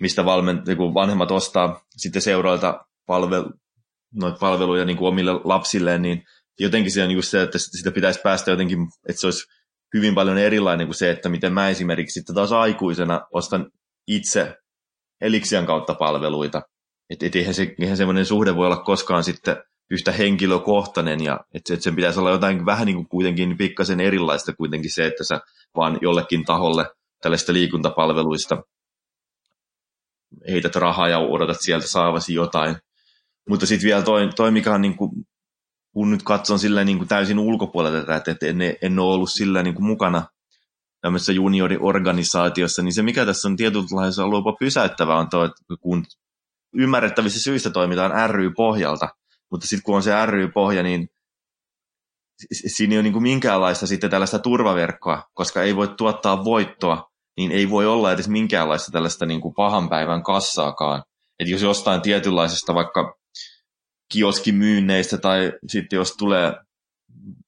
mistä 0.00 0.24
valmen, 0.24 0.62
niin 0.66 0.76
kuin 0.76 0.94
vanhemmat 0.94 1.30
ostaa 1.30 1.84
sitten 1.90 2.22
seuroilta 2.22 2.86
palvelu, 3.06 3.52
noita 4.14 4.38
palveluja 4.38 4.84
niin 4.84 4.96
kuin 4.96 5.08
omille 5.08 5.32
lapsilleen, 5.44 6.02
niin 6.02 6.24
jotenkin 6.60 6.92
se 6.92 7.04
on 7.04 7.10
just 7.10 7.28
se, 7.28 7.42
että 7.42 7.58
sitä 7.58 7.90
pitäisi 7.90 8.20
päästä 8.24 8.50
jotenkin, 8.50 8.78
että 9.08 9.20
se 9.20 9.26
olisi 9.26 9.46
hyvin 9.94 10.14
paljon 10.14 10.38
erilainen 10.38 10.86
kuin 10.86 10.94
se, 10.94 11.10
että 11.10 11.28
miten 11.28 11.52
mä 11.52 11.68
esimerkiksi 11.68 12.14
sitten 12.14 12.34
taas 12.34 12.52
aikuisena 12.52 13.20
ostan 13.32 13.70
itse 14.06 14.56
Elixian 15.20 15.66
kautta 15.66 15.94
palveluita. 15.94 16.62
Että 17.10 17.26
et 17.26 17.36
eihän, 17.36 17.54
se, 17.54 17.74
eihän 17.80 17.96
semmoinen 17.96 18.26
suhde 18.26 18.56
voi 18.56 18.66
olla 18.66 18.82
koskaan 18.82 19.24
sitten 19.24 19.56
yhtä 19.92 20.12
henkilökohtainen 20.12 21.24
ja 21.24 21.40
että 21.54 21.74
et 21.74 21.82
sen 21.82 21.96
pitäisi 21.96 22.20
olla 22.20 22.30
jotain 22.30 22.66
vähän 22.66 22.86
niin 22.86 22.96
kuin 22.96 23.08
kuitenkin 23.08 23.56
pikkasen 23.56 24.00
erilaista 24.00 24.52
kuitenkin 24.52 24.94
se, 24.94 25.06
että 25.06 25.24
sä 25.24 25.40
vaan 25.76 25.98
jollekin 26.02 26.44
taholle 26.44 26.90
tällaista 27.22 27.52
liikuntapalveluista 27.52 28.62
heität 30.48 30.76
rahaa 30.76 31.08
ja 31.08 31.18
odotat 31.18 31.56
sieltä 31.60 31.88
saavasi 31.88 32.34
jotain. 32.34 32.76
Mutta 33.48 33.66
sitten 33.66 33.86
vielä 33.86 34.02
toi, 34.02 34.30
toi, 34.36 34.50
mikä 34.50 34.74
on 34.74 34.82
niin 34.82 34.96
kuin, 34.96 35.10
kun 35.92 36.10
nyt 36.10 36.22
katson 36.22 36.58
sillä 36.58 36.84
niin 36.84 36.98
kuin 36.98 37.08
täysin 37.08 37.38
ulkopuolelta 37.38 38.06
tätä, 38.06 38.30
että 38.30 38.46
en, 38.46 38.58
en 38.82 38.98
ole 38.98 39.14
ollut 39.14 39.32
sillä 39.32 39.62
niin 39.62 39.74
kuin 39.74 39.86
mukana 39.86 40.26
tämmöisessä 41.00 41.32
junioriorganisaatiossa, 41.32 42.82
niin 42.82 42.94
se 42.94 43.02
mikä 43.02 43.26
tässä 43.26 43.48
on 43.48 43.56
tietynlaisella 43.56 44.30
luopa 44.30 44.56
pysäyttävää 44.60 45.18
on 45.18 45.30
tuo, 45.30 45.44
että 45.44 45.62
kun 45.80 46.04
ymmärrettävissä 46.74 47.40
syistä 47.40 47.70
toimitaan 47.70 48.30
ry-pohjalta, 48.30 49.08
mutta 49.52 49.66
sitten 49.66 49.82
kun 49.82 49.96
on 49.96 50.02
se 50.02 50.26
ry-pohja, 50.26 50.82
niin 50.82 51.08
siinä 52.52 52.92
ei 52.92 52.96
ole 52.96 53.02
niin 53.02 53.12
kuin 53.12 53.22
minkäänlaista 53.22 53.86
sitten 53.86 54.10
tällaista 54.10 54.38
turvaverkkoa, 54.38 55.22
koska 55.34 55.62
ei 55.62 55.76
voi 55.76 55.88
tuottaa 55.88 56.44
voittoa, 56.44 57.10
niin 57.36 57.50
ei 57.50 57.70
voi 57.70 57.86
olla 57.86 58.12
edes 58.12 58.28
minkäänlaista 58.28 58.92
tällaista 58.92 59.26
niin 59.26 59.40
kuin 59.40 59.54
pahan 59.54 59.88
päivän 59.88 60.22
kassaakaan. 60.22 61.02
että 61.38 61.52
jos 61.52 61.62
jostain 61.62 62.02
tietynlaisesta 62.02 62.74
vaikka 62.74 63.16
kioskimyynneistä 64.12 65.18
tai 65.18 65.52
sitten 65.68 65.96
jos 65.96 66.16
tulee 66.16 66.52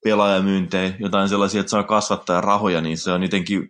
pelaajamyyntejä, 0.04 0.94
jotain 0.98 1.28
sellaisia, 1.28 1.60
että 1.60 1.70
saa 1.70 1.82
kasvattaa 1.82 2.40
rahoja, 2.40 2.80
niin 2.80 2.98
se 2.98 3.12
on 3.12 3.22
jotenkin 3.22 3.68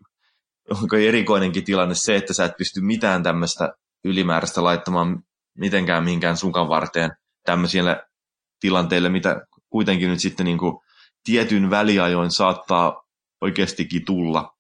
onko 0.71 0.97
erikoinenkin 0.97 1.65
tilanne 1.65 1.95
se, 1.95 2.17
että 2.17 2.33
sä 2.33 2.45
et 2.45 2.57
pysty 2.59 2.81
mitään 2.81 3.23
tämmöistä 3.23 3.73
ylimääräistä 4.05 4.65
laittamaan 4.65 5.23
mitenkään 5.59 6.05
mihinkään 6.05 6.37
sunkan 6.37 6.69
varteen 6.69 7.11
tämmöisille 7.45 8.03
tilanteille, 8.65 9.09
mitä 9.09 9.47
kuitenkin 9.71 10.11
nyt 10.11 10.21
sitten 10.21 10.47
niin 10.47 10.59
kuin 10.59 10.79
tietyn 11.25 11.71
väliajoin 11.71 12.31
saattaa 12.31 13.03
oikeastikin 13.41 14.05
tulla. 14.05 14.55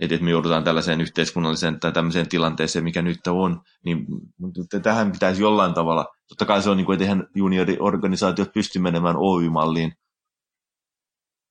Että 0.00 0.14
et 0.14 0.20
me 0.20 0.30
joudutaan 0.30 0.64
tällaiseen 0.64 1.00
yhteiskunnalliseen 1.00 1.80
tai 1.80 1.92
tämmöiseen 1.92 2.28
tilanteeseen, 2.28 2.84
mikä 2.84 3.02
nyt 3.02 3.26
on, 3.26 3.60
niin 3.84 4.06
tähän 4.82 5.12
pitäisi 5.12 5.42
jollain 5.42 5.74
tavalla, 5.74 6.06
totta 6.28 6.44
kai 6.44 6.62
se 6.62 6.70
on 6.70 6.76
niin 6.76 6.86
kuin, 6.86 6.94
että 6.94 7.04
eihän 7.04 7.26
junioriorganisaatiot 7.34 8.52
pysty 8.52 8.78
menemään 8.78 9.16
Oy-malliin 9.18 9.92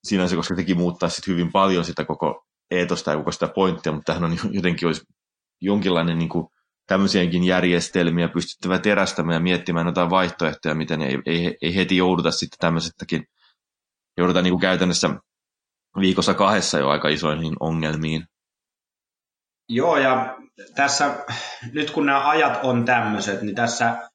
sinänsä, 0.04 0.36
koska 0.36 0.56
teki 0.56 0.74
muuttaa 0.74 1.10
sitten 1.10 1.32
hyvin 1.32 1.52
paljon 1.52 1.86
sitä 1.86 2.06
koko 2.06 2.46
eetosta 2.72 3.12
ja 3.12 3.18
koko 3.18 3.32
sitä 3.32 3.48
pointtia, 3.48 3.92
mutta 3.92 4.14
tähän 4.14 4.32
on 4.32 4.38
jotenkin 4.52 4.88
olisi 4.88 5.04
jonkinlainen 5.62 6.20
niin 6.20 6.30
kuin, 6.30 6.48
tämmöisiäkin 6.92 7.44
järjestelmiä 7.44 8.28
pystyttävä 8.28 8.80
terästämään 8.80 9.34
ja 9.34 9.40
miettimään 9.40 9.88
jotain 9.88 10.10
vaihtoehtoja, 10.10 10.76
miten 10.76 11.02
ei, 11.02 11.18
ei, 11.26 11.58
ei 11.62 11.76
heti 11.76 11.98
jouduta 11.98 12.32
sitten 12.32 12.60
tämmöisestäkin, 12.60 13.26
joudutaan 14.18 14.44
niin 14.44 14.52
kuin 14.52 14.62
käytännössä 14.62 15.10
viikossa 16.00 16.34
kahdessa 16.34 16.80
jo 16.80 16.90
aika 16.90 17.10
isoihin 17.10 17.54
ongelmiin. 17.60 18.26
Joo, 19.70 19.98
ja 19.98 20.38
tässä 20.76 21.26
nyt 21.74 21.92
kun 21.92 22.06
nämä 22.06 22.30
ajat 22.30 22.60
on 22.64 22.86
tämmöiset, 22.86 23.42
niin 23.42 23.56
tässä 23.56 24.10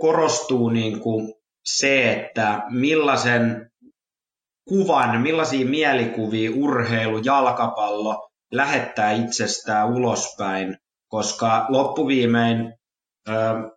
korostuu 0.00 0.68
niin 0.68 1.00
kuin 1.00 1.34
se, 1.64 2.12
että 2.12 2.62
millaisen 2.70 3.70
kuvan, 4.68 5.20
millaisia 5.20 5.66
mielikuvia 5.66 6.50
urheilu, 6.54 7.18
jalkapallo 7.18 8.28
lähettää 8.52 9.12
itsestään 9.12 9.88
ulospäin, 9.88 10.78
koska 11.14 11.66
loppuviimein, 11.68 12.74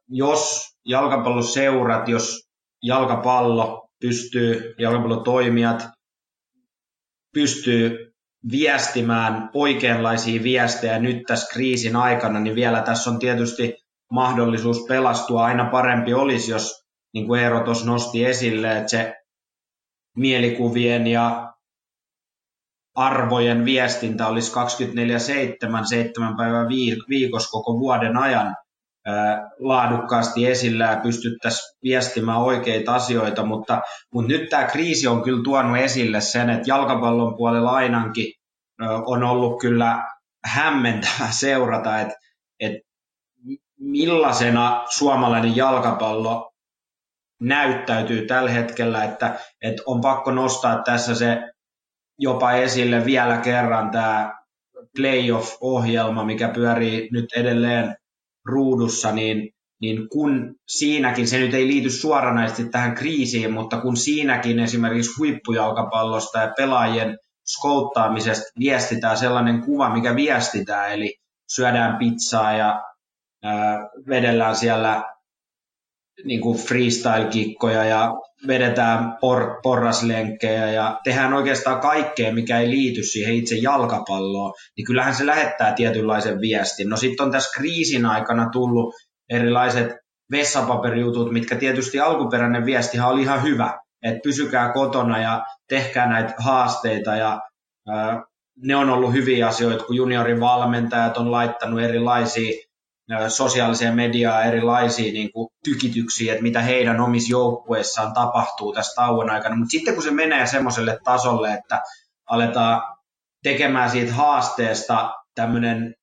jos 0.09 0.67
jalkapalloseurat, 0.85 2.09
jos 2.09 2.47
jalkapallo 2.83 3.87
pystyy, 4.01 4.75
jalkapallotoimijat 4.77 5.87
pystyy 7.33 8.13
viestimään 8.51 9.49
oikeanlaisia 9.53 10.43
viestejä 10.43 10.99
nyt 10.99 11.23
tässä 11.27 11.53
kriisin 11.53 11.95
aikana, 11.95 12.39
niin 12.39 12.55
vielä 12.55 12.81
tässä 12.81 13.09
on 13.09 13.19
tietysti 13.19 13.73
mahdollisuus 14.11 14.85
pelastua. 14.87 15.45
Aina 15.45 15.69
parempi 15.69 16.13
olisi, 16.13 16.51
jos 16.51 16.83
niin 17.13 17.27
kuin 17.27 17.41
Eero 17.41 17.63
tuossa 17.63 17.85
nosti 17.85 18.25
esille, 18.25 18.77
että 18.77 18.89
se 18.89 19.15
mielikuvien 20.15 21.07
ja 21.07 21.53
arvojen 22.97 23.65
viestintä 23.65 24.27
olisi 24.27 24.51
24-7, 24.51 24.55
seitsemän 25.89 26.37
päivän 26.37 26.67
viikossa 27.09 27.49
koko 27.49 27.79
vuoden 27.79 28.17
ajan 28.17 28.55
laadukkaasti 29.59 30.47
esillä 30.47 30.83
ja 30.83 30.99
pystyttäisiin 31.03 31.77
viestimään 31.83 32.37
oikeita 32.37 32.95
asioita, 32.95 33.45
mutta, 33.45 33.81
mutta 34.13 34.27
nyt 34.27 34.49
tämä 34.49 34.63
kriisi 34.63 35.07
on 35.07 35.23
kyllä 35.23 35.43
tuonut 35.43 35.77
esille 35.77 36.21
sen, 36.21 36.49
että 36.49 36.63
jalkapallon 36.67 37.37
puolella 37.37 37.71
ainakin 37.71 38.33
on 39.05 39.23
ollut 39.23 39.61
kyllä 39.61 40.07
hämmentävä 40.45 41.27
seurata, 41.31 41.99
että, 41.99 42.15
että 42.59 42.79
millaisena 43.79 44.83
suomalainen 44.89 45.55
jalkapallo 45.55 46.51
näyttäytyy 47.41 48.25
tällä 48.27 48.49
hetkellä, 48.49 49.03
että, 49.03 49.39
että 49.61 49.83
on 49.85 50.01
pakko 50.01 50.31
nostaa 50.31 50.83
tässä 50.83 51.15
se 51.15 51.51
jopa 52.19 52.51
esille 52.51 53.05
vielä 53.05 53.37
kerran 53.37 53.91
tämä 53.91 54.37
playoff-ohjelma, 54.97 56.25
mikä 56.25 56.49
pyörii 56.49 57.09
nyt 57.11 57.25
edelleen 57.35 57.95
ruudussa, 58.45 59.11
niin, 59.11 59.49
niin 59.81 60.09
kun 60.09 60.55
siinäkin, 60.67 61.27
se 61.27 61.37
nyt 61.37 61.53
ei 61.53 61.67
liity 61.67 61.89
suoranaisesti 61.89 62.69
tähän 62.69 62.95
kriisiin, 62.95 63.53
mutta 63.53 63.81
kun 63.81 63.97
siinäkin 63.97 64.59
esimerkiksi 64.59 65.11
huippujalkapallosta 65.17 66.39
ja 66.39 66.53
pelaajien 66.57 67.17
skouttaamisesta 67.45 68.45
viestitään 68.59 69.17
sellainen 69.17 69.61
kuva, 69.61 69.93
mikä 69.93 70.15
viestitään, 70.15 70.91
eli 70.91 71.15
syödään 71.49 71.97
pizzaa 71.97 72.53
ja 72.53 72.83
ää, 73.43 73.89
vedellään 74.09 74.55
siellä 74.55 75.03
niin 76.23 76.41
kuin 76.41 76.57
freestyle-kikkoja 76.57 77.83
ja 77.83 78.13
vedetään 78.47 79.17
por, 79.21 79.59
porraslenkkejä 79.63 80.71
ja 80.71 80.99
tehdään 81.03 81.33
oikeastaan 81.33 81.79
kaikkea, 81.79 82.33
mikä 82.33 82.59
ei 82.59 82.69
liity 82.69 83.03
siihen 83.03 83.35
itse 83.35 83.55
jalkapalloon, 83.55 84.53
niin 84.77 84.85
kyllähän 84.85 85.15
se 85.15 85.25
lähettää 85.25 85.73
tietynlaisen 85.73 86.41
viestin. 86.41 86.89
No 86.89 86.97
sitten 86.97 87.25
on 87.25 87.31
tässä 87.31 87.59
kriisin 87.59 88.05
aikana 88.05 88.49
tullut 88.49 88.95
erilaiset 89.29 89.95
vessapaperijutut, 90.31 91.33
mitkä 91.33 91.55
tietysti 91.55 91.99
alkuperäinen 91.99 92.65
viestihan 92.65 93.09
oli 93.09 93.21
ihan 93.21 93.43
hyvä, 93.43 93.79
että 94.03 94.19
pysykää 94.23 94.73
kotona 94.73 95.21
ja 95.21 95.45
tehkää 95.69 96.09
näitä 96.09 96.33
haasteita 96.37 97.15
ja 97.15 97.39
ää, 97.87 98.23
ne 98.63 98.75
on 98.75 98.89
ollut 98.89 99.13
hyviä 99.13 99.47
asioita, 99.47 99.83
kun 99.83 99.95
juniorin 99.95 100.39
valmentajat 100.39 101.17
on 101.17 101.31
laittanut 101.31 101.81
erilaisia 101.81 102.66
sosiaaliseen 103.27 103.95
mediaan 103.95 104.43
erilaisia 104.43 105.13
niin 105.13 105.31
kuin, 105.31 105.49
tykityksiä, 105.63 106.33
että 106.33 106.43
mitä 106.43 106.61
heidän 106.61 106.99
omissa 106.99 107.31
joukkueissaan 107.31 108.13
tapahtuu 108.13 108.73
tässä 108.73 109.01
tauon 109.01 109.29
aikana. 109.29 109.55
Mutta 109.55 109.71
sitten 109.71 109.93
kun 109.93 110.03
se 110.03 110.11
menee 110.11 110.47
semmoiselle 110.47 110.99
tasolle, 111.03 111.53
että 111.53 111.81
aletaan 112.29 112.81
tekemään 113.43 113.89
siitä 113.89 114.13
haasteesta 114.13 115.13
tämmöinen, 115.35 115.93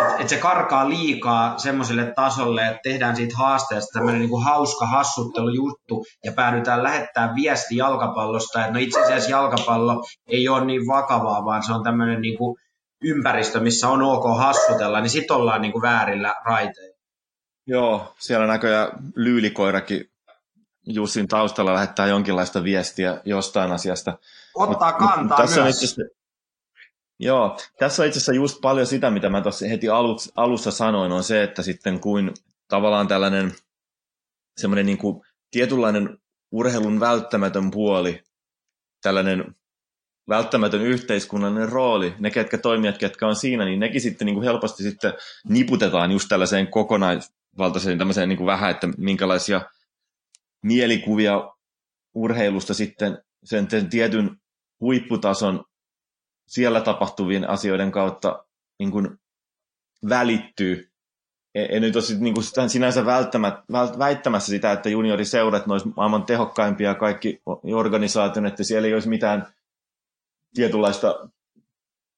että 0.00 0.22
et 0.22 0.28
se 0.28 0.36
karkaa 0.36 0.88
liikaa 0.88 1.58
semmoiselle 1.58 2.12
tasolle, 2.16 2.66
että 2.66 2.80
tehdään 2.82 3.16
siitä 3.16 3.36
haasteesta 3.36 3.98
tämmöinen 3.98 4.20
niin 4.20 4.30
kuin 4.30 4.44
hauska 4.44 4.86
hassuttelujuttu 4.86 6.04
ja 6.24 6.32
päädytään 6.32 6.82
lähettää 6.82 7.34
viesti 7.34 7.76
jalkapallosta, 7.76 8.60
että 8.60 8.72
no 8.72 8.78
itse 8.78 9.02
asiassa 9.02 9.30
jalkapallo 9.30 10.04
ei 10.26 10.48
ole 10.48 10.64
niin 10.64 10.86
vakavaa, 10.86 11.44
vaan 11.44 11.62
se 11.62 11.72
on 11.72 11.84
tämmöinen 11.84 12.20
niin 12.20 12.38
kuin 12.38 12.56
ympäristö, 13.02 13.60
missä 13.60 13.88
on 13.88 14.02
ok 14.02 14.24
hassutella, 14.38 15.00
niin 15.00 15.10
sitten 15.10 15.36
ollaan 15.36 15.62
niin 15.62 15.72
kuin 15.72 15.82
väärillä 15.82 16.34
raiteilla. 16.44 16.96
Joo, 17.66 18.14
siellä 18.18 18.46
näköjään 18.46 18.90
lyylikoirakin 19.16 20.12
Jussin 20.86 21.28
taustalla 21.28 21.74
lähettää 21.74 22.06
jonkinlaista 22.06 22.64
viestiä 22.64 23.20
jostain 23.24 23.72
asiasta. 23.72 24.18
Ottaa 24.54 24.92
kantaa 24.92 25.22
mut, 25.22 25.36
tässä 25.36 25.62
myös. 25.62 25.98
On 25.98 26.04
joo, 27.18 27.56
tässä 27.78 28.02
on 28.02 28.06
itse 28.08 28.18
asiassa 28.18 28.32
just 28.32 28.60
paljon 28.60 28.86
sitä, 28.86 29.10
mitä 29.10 29.28
mä 29.28 29.40
tuossa 29.40 29.66
heti 29.66 29.88
alussa, 29.88 30.32
alussa 30.36 30.70
sanoin, 30.70 31.12
on 31.12 31.24
se, 31.24 31.42
että 31.42 31.62
sitten 31.62 32.00
kuin 32.00 32.34
tavallaan 32.68 33.08
tällainen 33.08 33.52
semmoinen 34.56 34.86
niin 34.86 34.98
kuin 34.98 35.22
tietynlainen 35.50 36.18
urheilun 36.52 37.00
välttämätön 37.00 37.70
puoli, 37.70 38.22
tällainen 39.02 39.54
välttämätön 40.28 40.82
yhteiskunnallinen 40.82 41.68
rooli, 41.68 42.14
ne 42.18 42.30
ketkä 42.30 42.58
toimijat, 42.58 42.98
ketkä 42.98 43.26
on 43.26 43.36
siinä, 43.36 43.64
niin 43.64 43.80
nekin 43.80 44.00
sitten 44.00 44.26
niin 44.26 44.34
kuin 44.34 44.44
helposti 44.44 44.82
sitten 44.82 45.12
niputetaan 45.48 46.12
just 46.12 46.28
tällaiseen 46.28 46.66
kokonaisvaltaiseen 46.66 47.98
tämmöiseen 47.98 48.28
niin 48.28 48.36
kuin 48.36 48.46
vähän, 48.46 48.70
että 48.70 48.88
minkälaisia 48.98 49.60
mielikuvia 50.62 51.52
urheilusta 52.14 52.74
sitten 52.74 53.18
sen, 53.44 53.70
sen 53.70 53.90
tietyn 53.90 54.36
huipputason 54.80 55.64
siellä 56.46 56.80
tapahtuvien 56.80 57.50
asioiden 57.50 57.92
kautta 57.92 58.44
niin 58.78 58.90
kuin 58.90 59.18
välittyy. 60.08 60.88
En 61.54 61.82
nyt 61.82 61.96
ole 61.96 62.04
niin 62.18 62.34
kuin 62.34 62.70
sinänsä 62.70 63.06
väittämässä 63.98 64.50
sitä, 64.50 64.72
että 64.72 64.88
junioriseurat 64.88 65.68
olisivat 65.68 65.96
maailman 65.96 66.24
tehokkaimpia 66.24 66.94
kaikki 66.94 67.42
organisaation, 67.74 68.46
että 68.46 68.64
siellä 68.64 68.88
ei 68.88 68.94
olisi 68.94 69.08
mitään 69.08 69.46
tietynlaista 70.54 71.28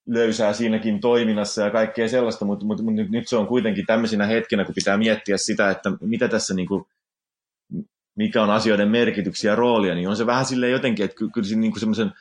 löysää 0.06 0.52
siinäkin 0.52 1.00
toiminnassa 1.00 1.62
ja 1.62 1.70
kaikkea 1.70 2.08
sellaista, 2.08 2.44
mutta, 2.44 2.64
mutta, 2.64 2.82
mutta 2.82 3.02
nyt 3.10 3.28
se 3.28 3.36
on 3.36 3.46
kuitenkin 3.46 3.86
tämmöisenä 3.86 4.26
hetkenä, 4.26 4.64
kun 4.64 4.74
pitää 4.74 4.96
miettiä 4.96 5.36
sitä, 5.36 5.70
että 5.70 5.92
mitä 6.00 6.28
tässä 6.28 6.54
niin 6.54 6.68
kuin, 6.68 6.84
mikä 8.16 8.42
on 8.42 8.50
asioiden 8.50 8.88
merkityksiä 8.88 9.52
ja 9.52 9.56
roolia, 9.56 9.94
niin 9.94 10.08
on 10.08 10.16
se 10.16 10.26
vähän 10.26 10.44
silleen 10.44 10.72
jotenkin, 10.72 11.04
että 11.04 11.16
kyllä 11.16 11.56
niin 11.56 11.80
semmoisen 11.80 12.12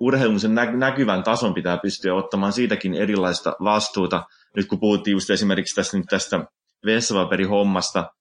urheilun 0.00 0.38
nä- 0.48 0.76
näkyvän 0.76 1.22
tason 1.22 1.54
pitää 1.54 1.78
pystyä 1.78 2.14
ottamaan 2.14 2.52
siitäkin 2.52 2.94
erilaista 2.94 3.56
vastuuta. 3.64 4.24
Nyt 4.56 4.66
kun 4.66 4.80
puhuttiin 4.80 5.12
just 5.12 5.30
esimerkiksi 5.30 5.74
tästä, 5.74 5.96
nyt 5.96 6.06
tästä 6.10 6.44
vessapaperihommasta, 6.86 8.12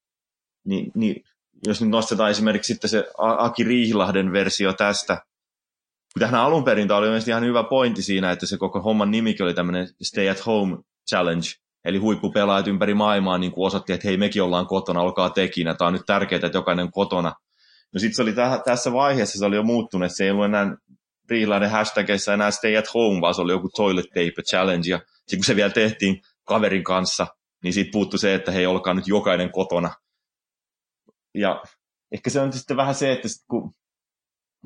niin, 0.65 0.91
niin 0.95 1.23
jos 1.67 1.81
nyt 1.81 1.89
nostetaan 1.89 2.31
esimerkiksi 2.31 2.73
sitten 2.73 2.89
se 2.89 3.11
Aki 3.17 3.63
Riihilahden 3.63 4.31
versio 4.31 4.73
tästä, 4.73 5.21
Tähän 6.19 6.41
alun 6.41 6.63
perin 6.63 6.87
tämä 6.87 6.97
oli 6.97 7.07
mielestäni 7.07 7.31
ihan 7.31 7.43
hyvä 7.43 7.63
pointti 7.63 8.01
siinä, 8.01 8.31
että 8.31 8.45
se 8.45 8.57
koko 8.57 8.81
homman 8.81 9.11
nimikin 9.11 9.43
oli 9.43 9.53
tämmöinen 9.53 9.87
Stay 10.01 10.29
at 10.29 10.45
Home 10.45 10.77
Challenge, 11.09 11.47
eli 11.85 11.97
huippupelaajat 11.97 12.67
ympäri 12.67 12.93
maailmaa 12.93 13.37
niin 13.37 13.51
kuin 13.51 13.67
osoitti, 13.67 13.93
että 13.93 14.07
hei 14.07 14.17
mekin 14.17 14.43
ollaan 14.43 14.67
kotona, 14.67 15.01
olkaa 15.01 15.29
tekinä, 15.29 15.73
tämä 15.73 15.87
on 15.87 15.93
nyt 15.93 16.05
tärkeää, 16.05 16.45
että 16.45 16.57
jokainen 16.57 16.91
kotona. 16.91 17.33
No 17.93 17.99
sitten 17.99 18.15
se 18.15 18.21
oli 18.21 18.31
täh- 18.31 18.63
tässä 18.65 18.93
vaiheessa, 18.93 19.39
se 19.39 19.45
oli 19.45 19.55
jo 19.55 19.63
muuttunut, 19.63 20.11
se 20.11 20.23
ei 20.23 20.31
ollut 20.31 20.45
enää 20.45 20.75
Riilainen 21.29 21.69
hashtagissa 21.69 22.33
enää 22.33 22.51
stay 22.51 22.77
at 22.77 22.93
home, 22.93 23.21
vaan 23.21 23.35
se 23.35 23.41
oli 23.41 23.51
joku 23.51 23.69
toilet 23.75 24.05
paper 24.05 24.43
challenge, 24.49 24.89
ja 24.89 24.99
kun 25.35 25.43
se 25.43 25.55
vielä 25.55 25.69
tehtiin 25.69 26.21
kaverin 26.43 26.83
kanssa, 26.83 27.27
niin 27.63 27.73
siitä 27.73 27.91
puuttui 27.91 28.19
se, 28.19 28.33
että 28.33 28.51
hei, 28.51 28.65
olkaa 28.65 28.93
nyt 28.93 29.07
jokainen 29.07 29.51
kotona. 29.51 29.93
Ja 31.35 31.63
ehkä 32.11 32.29
se 32.29 32.39
on 32.39 32.53
sitten 32.53 32.77
vähän 32.77 32.95
se, 32.95 33.11
että 33.11 33.27
kun 33.49 33.73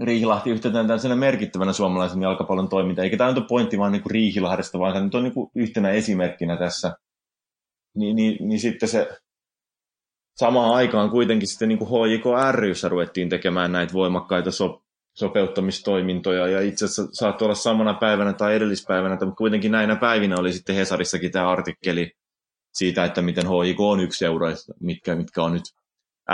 Riihilahti 0.01 0.49
yhtenä 0.49 0.73
tällaisena 0.73 1.15
merkittävänä 1.15 1.73
suomalaisen 1.73 2.21
jalkapallon 2.21 2.69
toiminta, 2.69 3.03
eikä 3.03 3.17
tämä 3.17 3.29
nyt 3.29 3.37
ole 3.37 3.45
pointti 3.49 3.77
vaan 3.77 3.91
niin 3.91 4.01
kuin 4.01 4.11
Riihilahdesta, 4.11 4.79
vaan 4.79 4.93
tämä 4.93 5.05
nyt 5.05 5.15
on 5.15 5.23
niin 5.23 5.33
kuin 5.33 5.51
yhtenä 5.55 5.89
esimerkkinä 5.89 6.57
tässä, 6.57 6.95
niin, 7.95 8.15
niin, 8.15 8.47
niin 8.47 8.59
sitten 8.59 8.89
se 8.89 9.09
samaan 10.35 10.75
aikaan 10.75 11.09
kuitenkin 11.09 11.47
sitten 11.47 11.69
niin 11.69 11.79
kuin 11.79 11.89
HJK 11.89 12.25
ryssä 12.51 12.89
ruvettiin 12.89 13.29
tekemään 13.29 13.71
näitä 13.71 13.93
voimakkaita 13.93 14.51
so, 14.51 14.83
sopeuttamistoimintoja, 15.15 16.47
ja 16.47 16.61
itse 16.61 16.85
asiassa 16.85 17.07
saattoi 17.11 17.45
olla 17.45 17.55
samana 17.55 17.93
päivänä 17.93 18.33
tai 18.33 18.55
edellispäivänä, 18.55 19.17
mutta 19.21 19.35
kuitenkin 19.35 19.71
näinä 19.71 19.95
päivinä 19.95 20.35
oli 20.37 20.53
sitten 20.53 20.75
Hesarissakin 20.75 21.31
tämä 21.31 21.49
artikkeli 21.49 22.11
siitä, 22.73 23.05
että 23.05 23.21
miten 23.21 23.45
HJK 23.47 23.79
on 23.79 23.99
yksi 23.99 24.25
euro, 24.25 24.47
mitkä, 24.79 25.15
mitkä 25.15 25.43
on 25.43 25.53
nyt 25.53 25.63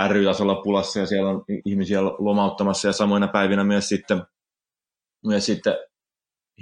ry-tasolla 0.08 0.54
pulassa 0.54 0.98
ja 0.98 1.06
siellä 1.06 1.30
on 1.30 1.44
ihmisiä 1.64 2.02
lomauttamassa 2.02 2.88
ja 2.88 2.92
samoina 2.92 3.28
päivinä 3.28 3.64
myös 3.64 3.88
sitten, 3.88 4.22
myös 5.26 5.46
sitten 5.46 5.74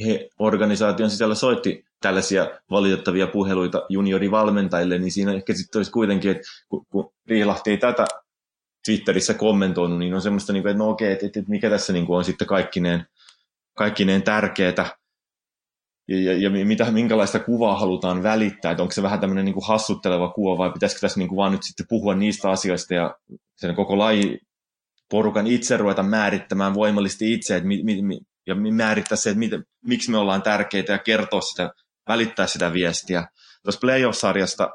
he 0.07 0.29
organisaation 0.38 1.11
sisällä 1.11 1.35
soitti 1.35 1.85
tällaisia 2.01 2.51
valitettavia 2.71 3.27
puheluita 3.27 3.87
juniorivalmentajille, 3.88 4.99
niin 4.99 5.12
siinä 5.12 5.33
ehkä 5.33 5.55
sitten 5.55 5.79
olisi 5.79 5.93
kuitenkin, 5.93 6.31
että 6.31 6.43
kun, 6.69 6.87
kun 6.87 7.12
Riilahti 7.27 7.71
ei 7.71 7.77
tätä 7.77 8.05
Twitterissä 8.85 9.35
kommentoinut, 9.35 9.99
niin 9.99 10.14
on 10.14 10.23
semmoista, 10.23 10.53
niin 10.53 10.69
että 10.69 10.79
no 10.79 10.91
okei, 10.91 11.12
että, 11.12 11.27
että 11.27 11.43
mikä 11.49 11.71
tässä 11.71 11.93
niin 11.93 12.07
on 12.09 12.25
sitten 12.25 12.47
kaikkineen, 12.47 13.07
kaikkineen 13.77 14.23
tärkeää, 14.23 14.97
ja, 16.09 16.33
ja, 16.33 16.38
ja 16.38 16.51
mitä, 16.64 16.90
minkälaista 16.90 17.38
kuvaa 17.38 17.79
halutaan 17.79 18.23
välittää, 18.23 18.71
että 18.71 18.83
onko 18.83 18.92
se 18.92 19.03
vähän 19.03 19.21
tämmöinen 19.21 19.44
niin 19.44 19.55
kuin 19.55 19.66
hassutteleva 19.66 20.33
kuva 20.33 20.59
vai 20.59 20.73
pitäisikö 20.73 21.01
tässä 21.01 21.18
niin 21.18 21.29
kuin 21.29 21.37
vaan 21.37 21.53
nyt 21.53 21.62
sitten 21.62 21.87
puhua 21.88 22.14
niistä 22.14 22.51
asioista 22.51 22.94
ja 22.94 23.14
sen 23.57 23.75
koko 23.75 23.99
laji 23.99 24.38
porukan 25.11 25.47
itse 25.47 25.77
ruveta 25.77 26.03
määrittämään 26.03 26.75
voimallisesti 26.75 27.33
itse 27.33 27.57
että 27.57 27.68
mi, 27.68 27.83
mi, 27.83 28.03
mi, 28.03 28.21
ja 28.47 28.55
määrittää 28.55 29.16
se, 29.16 29.31
että 29.31 29.38
mit, 29.38 29.51
miksi 29.87 30.11
me 30.11 30.18
ollaan 30.18 30.42
tärkeitä 30.42 30.92
ja 30.92 30.99
kertoa 30.99 31.40
sitä, 31.40 31.71
välittää 32.09 32.47
sitä 32.47 32.73
viestiä. 32.73 33.27
Tuossa 33.62 33.81
playoff-sarjasta, 33.81 34.71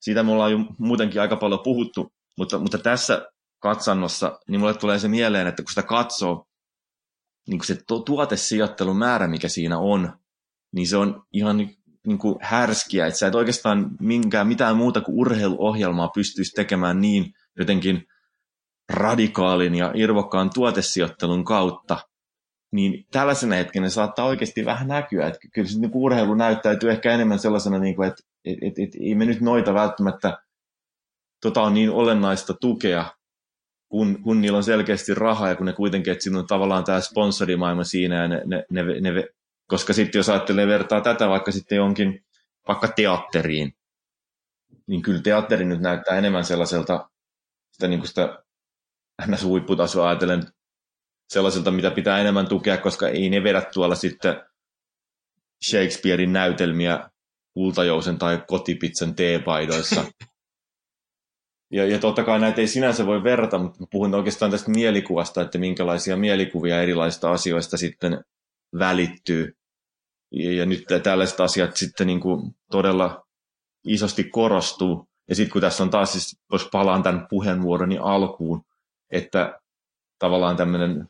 siitä 0.00 0.22
me 0.22 0.32
ollaan 0.32 0.52
jo 0.52 0.58
muutenkin 0.78 1.20
aika 1.20 1.36
paljon 1.36 1.60
puhuttu, 1.64 2.12
mutta, 2.38 2.58
mutta 2.58 2.78
tässä 2.78 3.26
katsannossa, 3.58 4.38
niin 4.48 4.60
mulle 4.60 4.74
tulee 4.74 4.98
se 4.98 5.08
mieleen, 5.08 5.46
että 5.46 5.62
kun 5.62 5.70
sitä 5.70 5.82
katsoo, 5.82 6.46
niin 7.48 7.58
kuin 7.58 7.66
se 7.66 7.78
tuotesijoittelun 8.06 8.96
määrä, 8.96 9.28
mikä 9.28 9.48
siinä 9.48 9.78
on, 9.78 10.12
niin 10.72 10.86
se 10.86 10.96
on 10.96 11.22
ihan 11.32 11.56
niin 12.06 12.18
kuin 12.18 12.36
härskiä, 12.40 13.06
että 13.06 13.18
sä 13.18 13.26
et 13.26 13.34
oikeastaan 13.34 13.90
minkään, 14.00 14.46
mitään 14.46 14.76
muuta 14.76 15.00
kuin 15.00 15.18
urheiluohjelmaa 15.18 16.08
pystyisi 16.08 16.52
tekemään 16.52 17.00
niin 17.00 17.34
jotenkin 17.58 18.06
radikaalin 18.92 19.74
ja 19.74 19.92
irvokkaan 19.94 20.50
tuotesijoittelun 20.54 21.44
kautta, 21.44 21.98
niin 22.72 23.06
tällaisena 23.10 23.54
hetkenä 23.54 23.88
saattaa 23.88 24.26
oikeasti 24.26 24.64
vähän 24.64 24.88
näkyä, 24.88 25.26
että 25.26 25.38
kyllä 25.54 25.68
se 25.68 25.80
niin 25.80 25.90
urheilu 25.94 26.34
näyttäytyy 26.34 26.90
ehkä 26.90 27.12
enemmän 27.12 27.38
sellaisena, 27.38 27.78
niin 27.78 27.96
kuin, 27.96 28.08
että 28.08 28.22
että, 28.44 28.66
että, 28.66 28.82
että 28.82 28.98
ei 29.00 29.14
me 29.14 29.24
nyt 29.24 29.40
noita 29.40 29.74
välttämättä, 29.74 30.38
tota 31.40 31.62
on 31.62 31.74
niin 31.74 31.90
olennaista 31.90 32.54
tukea, 32.54 33.04
kun, 33.88 34.22
kun 34.22 34.40
niillä 34.40 34.56
on 34.56 34.64
selkeästi 34.64 35.14
rahaa 35.14 35.48
ja 35.48 35.56
kun 35.56 35.66
ne 35.66 35.72
kuitenkin, 35.72 36.12
että 36.12 36.22
siinä 36.22 36.38
on 36.38 36.46
tavallaan 36.46 36.84
tämä 36.84 37.00
sponsorimaailma 37.00 37.84
siinä 37.84 38.22
ja 38.22 38.28
ne, 38.28 38.42
ne, 38.46 38.64
ne, 38.70 38.82
ne 39.00 39.28
koska 39.72 39.92
sitten 39.92 40.18
jos 40.18 40.28
ajattelee 40.28 40.66
vertaa 40.66 41.00
tätä 41.00 41.28
vaikka 41.28 41.52
sitten 41.52 41.76
jonkin 41.76 42.24
vaikka 42.68 42.88
teatteriin, 42.88 43.76
niin 44.86 45.02
kyllä 45.02 45.22
teatteri 45.22 45.64
nyt 45.64 45.80
näyttää 45.80 46.18
enemmän 46.18 46.44
sellaiselta 46.44 47.10
sitä, 47.70 47.88
niin 47.88 48.00
kuin 48.00 48.08
sitä 48.08 48.42
ns-huipputasoa 49.26 50.08
ajatellen 50.08 50.42
sellaiselta, 51.28 51.70
mitä 51.70 51.90
pitää 51.90 52.18
enemmän 52.18 52.48
tukea, 52.48 52.78
koska 52.78 53.08
ei 53.08 53.30
ne 53.30 53.42
vedä 53.42 53.62
tuolla 53.74 53.94
sitten 53.94 54.42
Shakespearein 55.70 56.32
näytelmiä 56.32 57.10
kultajousen 57.54 58.18
tai 58.18 58.42
kotipizzan 58.46 59.14
teepaidoissa. 59.14 60.04
Ja, 61.74 61.86
ja 61.86 61.98
totta 61.98 62.24
kai 62.24 62.40
näitä 62.40 62.60
ei 62.60 62.66
sinänsä 62.66 63.06
voi 63.06 63.24
verrata, 63.24 63.58
mutta 63.58 63.84
puhun 63.90 64.14
oikeastaan 64.14 64.50
tästä 64.50 64.70
mielikuvasta, 64.70 65.42
että 65.42 65.58
minkälaisia 65.58 66.16
mielikuvia 66.16 66.82
erilaisista 66.82 67.32
asioista 67.32 67.76
sitten 67.76 68.24
välittyy. 68.78 69.61
Ja, 70.32 70.66
nyt 70.66 70.84
tällaiset 71.02 71.40
asiat 71.40 71.76
sitten 71.76 72.06
niin 72.06 72.20
kuin 72.20 72.54
todella 72.70 73.26
isosti 73.84 74.24
korostuu. 74.24 75.08
Ja 75.28 75.34
sitten 75.34 75.52
kun 75.52 75.60
tässä 75.60 75.82
on 75.82 75.90
taas, 75.90 76.12
siis, 76.12 76.40
jos 76.52 76.68
palaan 76.72 77.02
tämän 77.02 77.26
puheenvuoroni 77.30 77.98
alkuun, 77.98 78.64
että 79.10 79.60
tavallaan 80.18 80.56
tämmöinen 80.56 81.08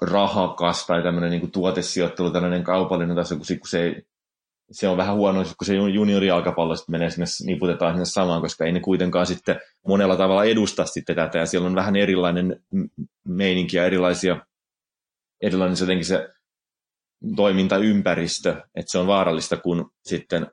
rahakas 0.00 0.86
tai 0.86 1.02
tämmöinen 1.02 1.30
niin 1.30 1.40
kuin 1.40 1.52
tuotesijoittelu, 1.52 2.30
tämmöinen 2.30 2.64
kaupallinen 2.64 3.16
taso, 3.16 3.36
kun, 3.36 3.44
kun 3.60 3.68
se, 3.68 3.82
ei, 3.82 4.02
se 4.70 4.88
on 4.88 4.96
vähän 4.96 5.16
huono, 5.16 5.44
kun 5.44 5.66
se 5.66 5.74
juniorijalkapallo 5.74 6.76
sitten 6.76 6.92
menee 6.92 7.10
sinne, 7.10 7.26
niputetaan 7.46 7.92
sinne 7.92 8.04
samaan, 8.04 8.40
koska 8.40 8.64
ei 8.64 8.72
ne 8.72 8.80
kuitenkaan 8.80 9.26
sitten 9.26 9.60
monella 9.86 10.16
tavalla 10.16 10.44
edusta 10.44 10.86
sitten 10.86 11.16
tätä, 11.16 11.38
ja 11.38 11.46
siellä 11.46 11.66
on 11.66 11.74
vähän 11.74 11.96
erilainen 11.96 12.62
meininki 13.24 13.76
ja 13.76 13.86
erilaisia, 13.86 14.46
erilainen 15.40 15.76
se 15.76 15.84
jotenkin 15.84 16.06
se 16.06 16.28
toimintaympäristö, 17.36 18.50
että 18.50 18.90
se 18.90 18.98
on 18.98 19.06
vaarallista, 19.06 19.56
kun 19.56 19.90
sitten 20.04 20.46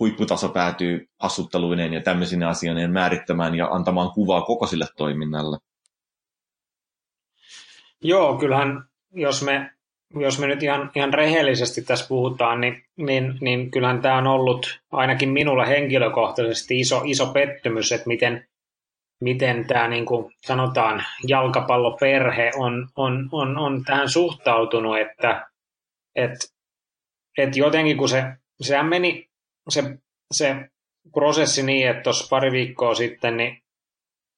huipputaso 0.00 0.48
päätyy 0.48 1.08
hassutteluineen 1.20 1.92
ja 1.92 2.00
tämmöisinä 2.00 2.48
asioineen 2.48 2.92
määrittämään 2.92 3.54
ja 3.54 3.66
antamaan 3.66 4.10
kuvaa 4.10 4.42
koko 4.42 4.66
sille 4.66 4.86
toiminnalle. 4.96 5.58
Joo, 8.02 8.38
kyllähän 8.38 8.84
jos 9.12 9.42
me, 9.42 9.70
jos 10.20 10.38
me 10.38 10.46
nyt 10.46 10.62
ihan, 10.62 10.90
ihan 10.94 11.14
rehellisesti 11.14 11.82
tässä 11.82 12.08
puhutaan, 12.08 12.60
niin, 12.60 12.84
niin, 12.96 13.38
niin 13.40 13.70
kyllähän 13.70 14.02
tämä 14.02 14.18
on 14.18 14.26
ollut 14.26 14.80
ainakin 14.92 15.28
minulle 15.28 15.68
henkilökohtaisesti 15.68 16.80
iso, 16.80 17.02
iso 17.04 17.26
pettymys, 17.26 17.92
että 17.92 18.08
miten, 18.08 18.48
miten 19.20 19.66
tämä 19.66 19.88
niin 19.88 20.06
kuin 20.06 20.32
sanotaan 20.46 21.04
jalkapalloperhe 21.28 22.50
on, 22.56 22.88
on, 22.96 23.28
on, 23.32 23.58
on 23.58 23.84
tähän 23.84 24.08
suhtautunut, 24.08 24.98
että 24.98 25.53
että 26.16 26.46
et 27.38 27.56
jotenkin 27.56 27.96
kun 27.96 28.08
se, 28.08 28.22
sehän 28.60 28.86
meni 28.86 29.30
se, 29.68 29.82
se 30.32 30.56
prosessi 31.12 31.62
niin, 31.62 31.88
että 31.88 32.02
tuossa 32.02 32.28
pari 32.30 32.52
viikkoa 32.52 32.94
sitten 32.94 33.36
niin 33.36 33.62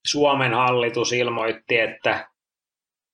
Suomen 0.06 0.54
hallitus 0.54 1.12
ilmoitti, 1.12 1.78
että, 1.78 2.30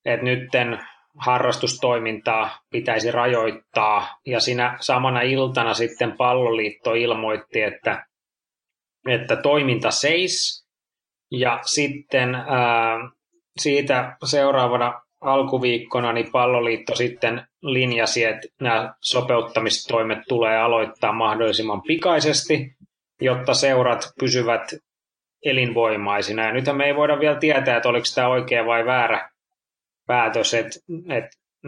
että 0.04 0.24
nytten 0.24 0.78
harrastustoimintaa 1.18 2.60
pitäisi 2.70 3.10
rajoittaa. 3.10 4.18
Ja 4.26 4.40
siinä 4.40 4.76
samana 4.80 5.20
iltana 5.20 5.74
sitten 5.74 6.16
palloliitto 6.16 6.94
ilmoitti, 6.94 7.62
että, 7.62 8.06
että 9.08 9.36
toiminta 9.36 9.90
seis. 9.90 10.66
Ja 11.30 11.60
sitten 11.64 12.34
ää, 12.34 12.98
siitä 13.60 14.16
seuraavana 14.24 15.02
alkuviikkona 15.22 16.12
niin 16.12 16.32
palloliitto 16.32 16.94
sitten 16.94 17.42
linjasi, 17.62 18.24
että 18.24 18.48
nämä 18.60 18.94
sopeuttamistoimet 19.00 20.18
tulee 20.28 20.58
aloittaa 20.58 21.12
mahdollisimman 21.12 21.82
pikaisesti, 21.82 22.76
jotta 23.20 23.54
seurat 23.54 24.12
pysyvät 24.20 24.62
elinvoimaisina. 25.44 26.44
Ja 26.44 26.52
nythän 26.52 26.76
me 26.76 26.84
ei 26.84 26.96
voida 26.96 27.20
vielä 27.20 27.38
tietää, 27.38 27.76
että 27.76 27.88
oliko 27.88 28.06
tämä 28.14 28.28
oikea 28.28 28.66
vai 28.66 28.86
väärä 28.86 29.30
päätös, 30.06 30.54
että 30.54 30.78
et, 31.08 31.24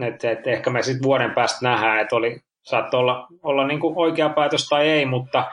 et, 0.07 0.23
et 0.23 0.47
ehkä 0.47 0.69
me 0.69 0.81
sitten 0.81 1.03
vuoden 1.03 1.31
päästä 1.31 1.59
nähdään, 1.61 1.99
että 1.99 2.15
oli, 2.15 2.39
saattoi 2.63 2.99
olla, 2.99 3.27
olla 3.43 3.67
niin 3.67 3.79
kuin 3.79 3.97
oikea 3.97 4.29
päätös 4.29 4.69
tai 4.69 4.87
ei, 4.87 5.05
mutta 5.05 5.51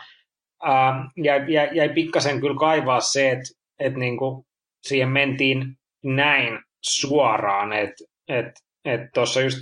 ää, 0.63 1.09
jäi, 1.17 1.53
jäi, 1.53 1.69
jäi 1.73 1.89
pikkasen 1.89 2.41
kyllä 2.41 2.59
kaivaa 2.59 3.01
se, 3.01 3.31
että 3.31 3.49
et 3.79 3.95
niin 3.95 4.17
kuin 4.17 4.45
siihen 4.83 5.09
mentiin 5.09 5.65
näin 6.05 6.59
suoraan, 6.83 7.73
että 7.73 8.05
et, 8.29 8.47
et 8.85 9.01
tuossa 9.15 9.41
just 9.41 9.59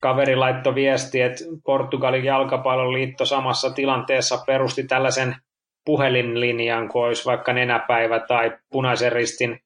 kaveri 0.00 0.36
laittoi 0.36 0.74
viesti, 0.74 1.20
että 1.20 1.44
Portugalin 1.64 2.24
jalkapalloliitto 2.24 3.24
samassa 3.24 3.70
tilanteessa 3.70 4.38
perusti 4.46 4.84
tällaisen 4.84 5.36
puhelinlinjan, 5.84 6.88
kun 6.88 7.04
olisi 7.04 7.24
vaikka 7.24 7.52
nenäpäivä 7.52 8.20
tai 8.20 8.58
punaisen 8.72 9.12
ristin 9.12 9.60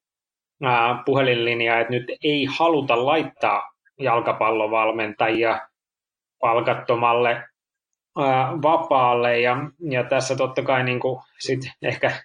ää, 0.63 1.03
puhelinlinja, 1.05 1.81
että 1.81 1.93
nyt 1.93 2.05
ei 2.25 2.47
haluta 2.59 3.07
laittaa 3.07 3.73
jalkapallovalmentajia 4.01 5.61
palkattomalle 6.41 7.45
vapaalle. 8.63 9.41
Ja, 9.41 9.57
ja 9.91 10.05
tässä 10.05 10.37
totta 10.37 10.63
kai 10.63 10.85
niin 10.85 11.01
kuin 11.01 11.23
sit 11.39 11.61
ehkä, 11.83 12.23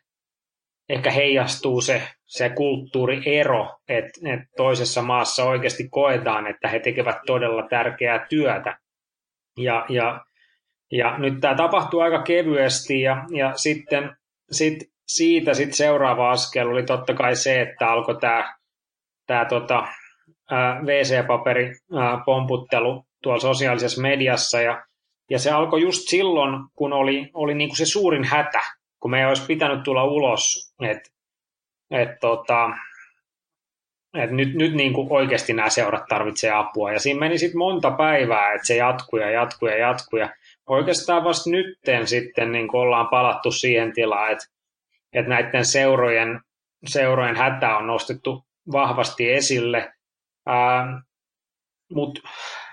ehkä 0.90 1.12
heijastuu 1.12 1.82
se, 1.82 2.02
se 2.26 2.50
kulttuuriero, 2.50 3.78
että, 3.90 4.34
että 4.34 4.48
toisessa 4.58 5.02
maassa 5.02 5.44
oikeasti 5.44 5.90
koetaan, 5.90 6.48
että 6.48 6.68
he 6.68 6.80
tekevät 6.80 7.18
todella 7.26 7.68
tärkeää 7.70 8.26
työtä. 8.30 8.78
Ja, 9.58 9.86
ja, 9.90 10.26
ja 10.92 11.18
nyt 11.18 11.40
tämä 11.42 11.56
tapahtuu 11.56 12.00
aika 12.00 12.22
kevyesti 12.22 13.02
ja, 13.02 13.24
ja 13.36 13.54
sitten 13.56 14.16
sit 14.52 14.78
siitä 15.08 15.54
sit 15.54 15.74
seuraava 15.74 16.32
askel 16.32 16.68
oli 16.68 16.84
totta 16.84 17.14
kai 17.14 17.36
se, 17.36 17.62
että 17.62 17.92
alkoi 17.92 18.18
tämä 18.20 18.56
tää 19.28 19.46
tota, 19.46 19.88
WC-paperi 20.84 21.76
pomputtelu 22.26 23.04
tuolla 23.24 23.40
sosiaalisessa 23.40 24.02
mediassa 24.02 24.62
ja 24.62 24.88
ja 25.30 25.40
se 25.40 25.52
alkoi 25.52 25.82
just 25.82 26.02
silloin, 26.08 26.54
kun 26.76 26.94
oli, 26.94 27.30
oli 27.34 27.54
niin 27.54 27.70
kuin 27.70 27.78
se 27.78 27.86
suurin 27.86 28.24
hätä, 28.24 28.62
kun 29.00 29.12
me 29.12 29.20
ei 29.20 29.26
olisi 29.26 29.46
pitänyt 29.48 29.84
tulla 29.84 30.04
ulos, 30.04 30.74
että 30.82 31.10
et 31.92 32.10
tota, 32.22 32.70
et 34.14 34.32
nyt, 34.32 34.54
nyt 34.54 34.74
niin 34.74 34.94
kuin 34.94 35.08
oikeasti 35.10 35.54
nämä 35.54 35.70
seurat 35.70 36.04
tarvitsee 36.10 36.52
apua. 36.52 36.92
Ja 36.92 37.00
siinä 37.00 37.20
meni 37.20 37.38
sitten 37.38 37.58
monta 37.58 37.92
päivää, 37.92 38.54
että 38.54 38.68
se 38.68 38.76
jatkuu 38.76 39.20
ja 39.20 39.30
jatkuu 39.30 39.70
ja 39.70 39.78
jatkuu. 39.78 40.20
Ja 40.20 40.30
oikeastaan 40.68 41.24
vasta 41.24 41.50
nytten 41.50 42.08
sitten 42.08 42.52
niin 42.52 42.68
kuin 42.68 42.82
ollaan 42.82 43.08
palattu 43.08 43.52
siihen 43.52 43.94
tilaan, 43.94 44.32
että, 44.32 44.46
että 45.14 45.30
näiden 45.30 45.66
seurojen, 45.66 46.42
seurojen 46.86 47.36
hätä 47.36 47.78
on 47.78 47.88
nostettu 47.88 48.46
vahvasti 48.72 49.32
esille. 49.32 49.94
Mutta 51.94 52.22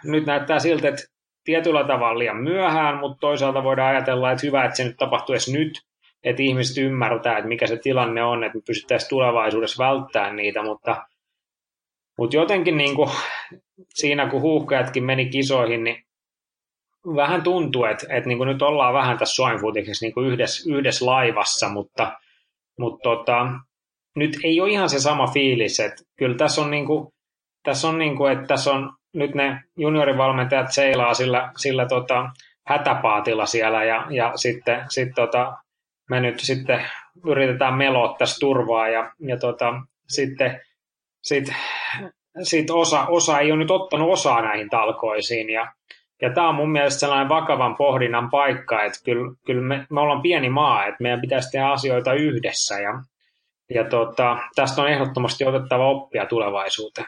nyt 0.05 0.27
näyttää 0.27 0.59
siltä, 0.59 0.89
että 0.89 1.03
tietyllä 1.45 1.85
tavalla 1.85 2.19
liian 2.19 2.43
myöhään, 2.43 2.99
mutta 2.99 3.19
toisaalta 3.21 3.65
voidaan 3.65 3.91
ajatella, 3.91 4.33
että 4.33 4.47
hyvä, 4.47 4.65
että 4.65 4.77
se 4.77 4.85
nyt 4.85 4.97
tapahtuisi 4.97 5.53
nyt, 5.53 5.83
että 6.25 6.43
ihmiset 6.43 6.79
ymmärtää, 6.79 7.39
että 7.39 7.49
mikä 7.49 7.67
se 7.67 7.77
tilanne 7.77 8.23
on, 8.23 8.45
että 8.45 8.59
me 8.59 8.63
pystyttäisiin 8.67 9.09
tulevaisuudessa 9.09 9.85
välttämään 9.85 10.37
niitä, 10.37 10.63
mutta, 10.63 11.07
mutta 12.19 12.37
jotenkin 12.37 12.77
niin 12.77 12.97
kuin 12.97 13.11
siinä, 13.95 14.29
kun 14.29 14.41
huuhkajatkin 14.41 15.05
meni 15.05 15.27
kisoihin, 15.27 15.85
niin 15.85 16.05
vähän 17.07 17.43
tuntuu, 17.43 17.85
että, 17.85 18.07
että 18.11 18.29
niin 18.29 18.39
kuin 18.39 18.49
nyt 18.49 18.63
ollaan 18.63 18.95
vähän 18.95 19.19
tässä 19.19 19.35
Suomen 19.35 19.61
niin 20.01 20.27
yhdessä, 20.33 20.75
yhdessä 20.75 21.07
laivassa, 21.07 21.69
mutta, 21.69 22.13
mutta 22.79 23.03
tota, 23.03 23.47
nyt 24.17 24.37
ei 24.45 24.61
ole 24.61 24.71
ihan 24.71 24.91
se 24.91 25.01
sama 25.01 25.27
fiilis, 25.27 25.81
että 25.81 26.03
kyllä 26.19 26.37
tässä 26.37 26.63
on, 26.63 26.71
niin 26.71 26.87
kuin, 26.87 27.13
tässä 27.63 27.89
on, 27.89 27.99
niin 27.99 28.17
kuin, 28.17 28.33
että 28.33 28.47
tässä 28.47 28.73
on 28.73 28.93
nyt 29.15 29.35
ne 29.35 29.61
juniorivalmentajat 29.77 30.73
seilaa 30.73 31.15
sillä, 31.15 31.53
sillä 31.57 31.87
tota, 31.87 32.31
hätäpaatilla 32.67 33.47
siellä 33.47 33.85
ja, 33.85 34.07
ja 34.11 34.33
sitten 34.37 34.85
sit, 34.89 35.09
tota, 35.15 35.53
me 36.11 36.21
nyt 36.21 36.41
sitten 36.41 36.85
yritetään 37.27 37.75
meloa 37.75 38.17
tässä 38.19 38.37
turvaa 38.41 38.89
ja, 38.89 39.13
ja 39.19 39.39
tota, 39.39 39.75
sitten 40.09 40.61
sit, 41.23 41.45
sit 42.43 42.71
osa, 42.71 43.07
osa 43.07 43.41
ei 43.41 43.53
ole 43.53 43.59
nyt 43.59 43.71
ottanut 43.71 44.13
osaa 44.13 44.43
näihin 44.43 44.71
talkoisiin 44.71 45.51
ja, 45.51 45.73
ja 46.23 46.31
tämä 46.35 46.49
on 46.49 46.55
mun 46.55 46.73
mielestä 46.73 47.01
sellainen 47.01 47.29
vakavan 47.29 47.77
pohdinnan 47.77 48.31
paikka, 48.31 48.83
että 48.83 48.99
kyllä, 49.05 49.35
kyllä 49.47 49.63
me, 49.63 49.87
me 49.91 50.01
ollaan 50.01 50.23
pieni 50.23 50.49
maa, 50.49 50.87
että 50.87 51.03
meidän 51.03 51.21
pitäisi 51.21 51.51
tehdä 51.51 51.69
asioita 51.69 52.13
yhdessä 52.13 52.81
ja, 52.81 53.03
ja 53.75 53.85
tota, 53.85 54.39
tästä 54.55 54.83
on 54.83 54.89
ehdottomasti 54.89 55.45
otettava 55.45 55.91
oppia 55.91 56.27
tulevaisuuteen. 56.27 57.07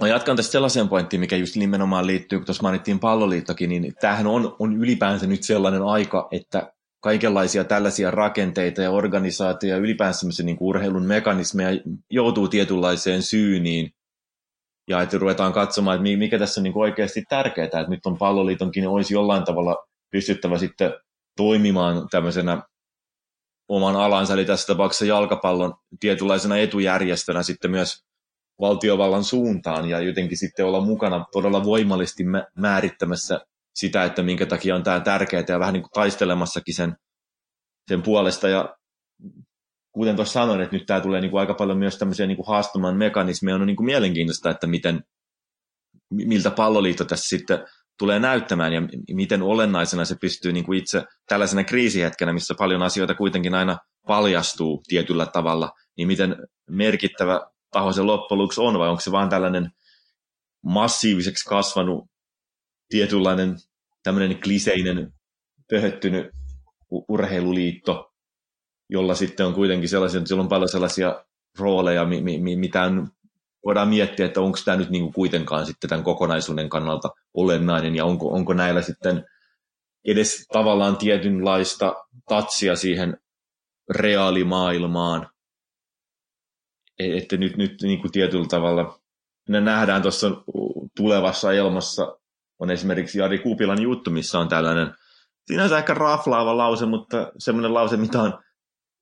Mä 0.00 0.08
jatkan 0.08 0.36
tästä 0.36 0.52
sellaiseen 0.52 0.88
pointtiin, 0.88 1.20
mikä 1.20 1.36
just 1.36 1.56
nimenomaan 1.56 2.06
liittyy, 2.06 2.38
kun 2.38 2.46
tuossa 2.46 2.62
mainittiin 2.62 2.98
palloliittokin, 2.98 3.70
niin 3.70 3.94
tämähän 4.00 4.26
on, 4.26 4.56
on 4.58 4.76
ylipäänsä 4.76 5.26
nyt 5.26 5.42
sellainen 5.42 5.82
aika, 5.82 6.28
että 6.30 6.72
kaikenlaisia 7.00 7.64
tällaisia 7.64 8.10
rakenteita 8.10 8.82
ja 8.82 8.90
organisaatioja 8.90 9.76
ja 9.76 9.80
ylipäänsä 9.80 10.26
niin 10.42 10.56
kuin 10.56 10.68
urheilun 10.68 11.06
mekanismeja 11.06 11.80
joutuu 12.10 12.48
tietynlaiseen 12.48 13.22
syyniin. 13.22 13.90
Ja 14.88 15.02
että 15.02 15.18
ruvetaan 15.18 15.52
katsomaan, 15.52 15.96
että 15.96 16.18
mikä 16.18 16.38
tässä 16.38 16.60
on 16.60 16.62
niin 16.62 16.78
oikeasti 16.78 17.24
tärkeää, 17.28 17.64
että 17.64 17.84
nyt 17.88 18.06
on 18.06 18.18
palloliitonkin 18.18 18.88
olisi 18.88 19.14
jollain 19.14 19.44
tavalla 19.44 19.76
pystyttävä 20.10 20.58
sitten 20.58 20.92
toimimaan 21.36 22.08
tämmöisenä 22.10 22.62
oman 23.68 23.96
alansa, 23.96 24.34
eli 24.34 24.44
tässä 24.44 24.66
tapauksessa 24.66 25.04
jalkapallon 25.04 25.74
tietynlaisena 26.00 26.56
etujärjestönä 26.56 27.42
sitten 27.42 27.70
myös 27.70 28.04
valtiovallan 28.60 29.24
suuntaan 29.24 29.88
ja 29.88 30.00
jotenkin 30.00 30.38
sitten 30.38 30.66
olla 30.66 30.80
mukana 30.80 31.24
todella 31.32 31.64
voimallisesti 31.64 32.24
määrittämässä 32.54 33.40
sitä, 33.78 34.04
että 34.04 34.22
minkä 34.22 34.46
takia 34.46 34.74
on 34.74 34.82
tämä 34.82 35.00
tärkeää 35.00 35.44
ja 35.48 35.58
vähän 35.58 35.72
niin 35.72 35.82
kuin 35.82 35.90
taistelemassakin 35.90 36.74
sen, 36.74 36.96
sen 37.88 38.02
puolesta. 38.02 38.48
Ja 38.48 38.76
kuten 39.92 40.16
tuossa 40.16 40.32
sanoin, 40.32 40.60
että 40.60 40.76
nyt 40.76 40.86
tämä 40.86 41.00
tulee 41.00 41.20
niin 41.20 41.30
kuin 41.30 41.40
aika 41.40 41.54
paljon 41.54 41.78
myös 41.78 41.98
tämmöisiä 41.98 42.26
niin 42.26 42.36
kuin 42.36 42.46
haastamaan 42.46 42.96
mekanismeja, 42.96 43.54
on 43.54 43.66
niin 43.66 43.76
kuin 43.76 43.86
mielenkiintoista, 43.86 44.50
että 44.50 44.66
miten, 44.66 45.02
miltä 46.10 46.50
palloliitto 46.50 47.04
tässä 47.04 47.28
sitten 47.28 47.58
tulee 47.98 48.18
näyttämään 48.18 48.72
ja 48.72 48.82
miten 49.12 49.42
olennaisena 49.42 50.04
se 50.04 50.16
pystyy 50.20 50.52
niin 50.52 50.64
kuin 50.64 50.78
itse 50.78 51.04
tällaisena 51.28 51.64
kriisihetkenä, 51.64 52.32
missä 52.32 52.54
paljon 52.58 52.82
asioita 52.82 53.14
kuitenkin 53.14 53.54
aina 53.54 53.78
paljastuu 54.06 54.82
tietyllä 54.88 55.26
tavalla, 55.26 55.70
niin 55.96 56.08
miten 56.08 56.36
merkittävä 56.70 57.40
taho 57.70 57.92
se 57.92 58.02
loppujen 58.02 58.48
on, 58.58 58.78
vai 58.78 58.88
onko 58.88 59.00
se 59.00 59.12
vaan 59.12 59.28
tällainen 59.28 59.70
massiiviseksi 60.64 61.48
kasvanut 61.48 62.04
tietynlainen 62.88 63.56
tämmöinen 64.02 64.40
kliseinen, 64.40 65.12
pöhöttynyt 65.70 66.26
urheiluliitto, 67.08 68.12
jolla 68.90 69.14
sitten 69.14 69.46
on 69.46 69.54
kuitenkin 69.54 69.88
sellaisia, 69.88 70.20
että 70.20 70.34
on 70.34 70.48
paljon 70.48 70.68
sellaisia 70.68 71.24
rooleja, 71.58 72.04
mi, 72.04 72.20
mi, 72.20 72.56
mitä 72.56 72.82
on, 72.82 73.08
voidaan 73.64 73.88
miettiä, 73.88 74.26
että 74.26 74.40
onko 74.40 74.58
tämä 74.64 74.76
nyt 74.76 74.90
niinku 74.90 75.12
kuitenkaan 75.12 75.66
sitten 75.66 75.90
tämän 75.90 76.04
kokonaisuuden 76.04 76.68
kannalta 76.68 77.08
olennainen, 77.34 77.96
ja 77.96 78.04
onko, 78.04 78.32
onko 78.32 78.52
näillä 78.54 78.82
sitten 78.82 79.24
edes 80.04 80.46
tavallaan 80.52 80.96
tietynlaista 80.96 81.94
tatsia 82.28 82.76
siihen 82.76 83.18
reaalimaailmaan, 83.90 85.30
että 86.98 87.36
nyt, 87.36 87.56
nyt 87.56 87.82
niin 87.82 88.00
kuin 88.00 88.12
tietyllä 88.12 88.48
tavalla 88.48 89.00
ne 89.48 89.60
nähdään 89.60 90.02
tuossa 90.02 90.30
tulevassa 90.96 91.52
ilmassa 91.52 92.18
on 92.58 92.70
esimerkiksi 92.70 93.18
Jari 93.18 93.38
Kupilan 93.38 93.82
juttu, 93.82 94.10
missä 94.10 94.38
on 94.38 94.48
tällainen 94.48 94.94
sinänsä 95.46 95.78
ehkä 95.78 95.94
raflaava 95.94 96.56
lause, 96.56 96.86
mutta 96.86 97.32
semmoinen 97.38 97.74
lause, 97.74 97.96
mitä 97.96 98.22
on 98.22 98.38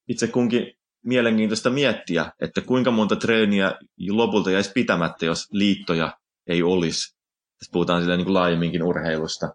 itse 0.09 0.27
kunkin 0.27 0.73
mielenkiintoista 1.05 1.71
miettiä, 1.71 2.33
että 2.41 2.61
kuinka 2.61 2.91
monta 2.91 3.17
treeniä 3.17 3.73
lopulta 4.11 4.51
jäisi 4.51 4.71
pitämättä, 4.75 5.27
jos 5.27 5.49
liittoja 5.53 6.19
ei 6.47 6.63
olisi. 6.63 7.17
Tässä 7.59 7.73
puhutaan 7.73 8.03
sillä 8.03 8.17
niin 8.17 8.25
kuin 8.25 8.35
laajemminkin 8.35 8.83
urheilusta. 8.83 9.49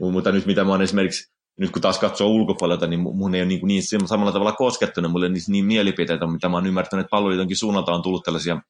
Mutta 0.00 0.32
nyt 0.32 0.46
mitä 0.46 0.64
mä 0.64 0.70
oon 0.70 0.82
esimerkiksi 0.82 1.34
nyt 1.60 1.70
kun 1.70 1.82
taas 1.82 1.98
katsoo 1.98 2.28
ulkopuolelta, 2.28 2.86
niin 2.86 3.00
mun 3.00 3.34
ei 3.34 3.40
ole 3.40 3.48
niin, 3.48 3.66
niin 3.66 3.82
samalla 3.82 4.32
tavalla 4.32 4.52
koskettunut 4.52 5.12
mulle 5.12 5.28
niin, 5.28 5.42
niin 5.48 5.64
mielipiteitä, 5.64 6.26
mitä 6.26 6.48
mä 6.48 6.56
oon 6.56 6.66
ymmärtänyt, 6.66 7.04
että 7.04 7.10
palloliitonkin 7.10 7.56
suunnalta 7.56 7.92
on 7.92 8.02
tullut 8.02 8.24
tällaisia 8.24 8.60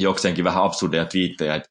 jokseenkin 0.00 0.44
vähän 0.44 0.62
absurdeja 0.64 1.04
twiittejä, 1.04 1.54
että 1.54 1.68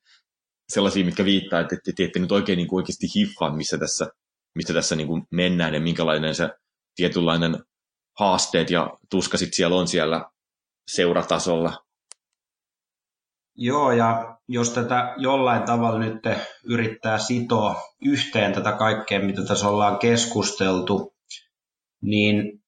sellaisia, 0.70 1.06
mitkä 1.06 1.26
viittaa, 1.26 1.60
että 1.60 1.76
te 1.96 2.04
ette 2.04 2.20
nyt 2.20 2.32
oikein 2.32 2.58
niin 2.58 2.68
kuin 2.68 2.78
oikeasti 2.78 3.08
hiffaa, 3.16 3.56
missä 3.56 3.78
tässä, 3.78 4.08
missä 4.56 4.74
tässä 4.74 4.96
niin 4.96 5.08
kuin 5.08 5.28
mennään 5.32 5.74
ja 5.74 5.80
minkälainen 5.80 6.36
se 6.36 6.50
tietynlainen 6.96 7.64
haasteet 8.20 8.70
ja 8.70 8.98
tuska 9.10 9.38
sit 9.38 9.54
siellä 9.54 9.76
on 9.76 9.88
siellä 9.88 10.26
seuratasolla. 10.88 11.86
Joo, 13.58 13.92
ja 13.92 14.38
jos 14.48 14.70
tätä 14.70 15.14
jollain 15.18 15.64
tavalla 15.64 16.00
nyt 16.00 16.24
yrittää 16.64 17.18
sitoa 17.18 17.82
yhteen 18.06 18.54
tätä 18.54 18.72
kaikkea, 18.72 19.20
mitä 19.20 19.46
tässä 19.46 19.70
ollaan 19.70 20.00
keskusteltu, 20.00 21.16
niin 22.02 22.64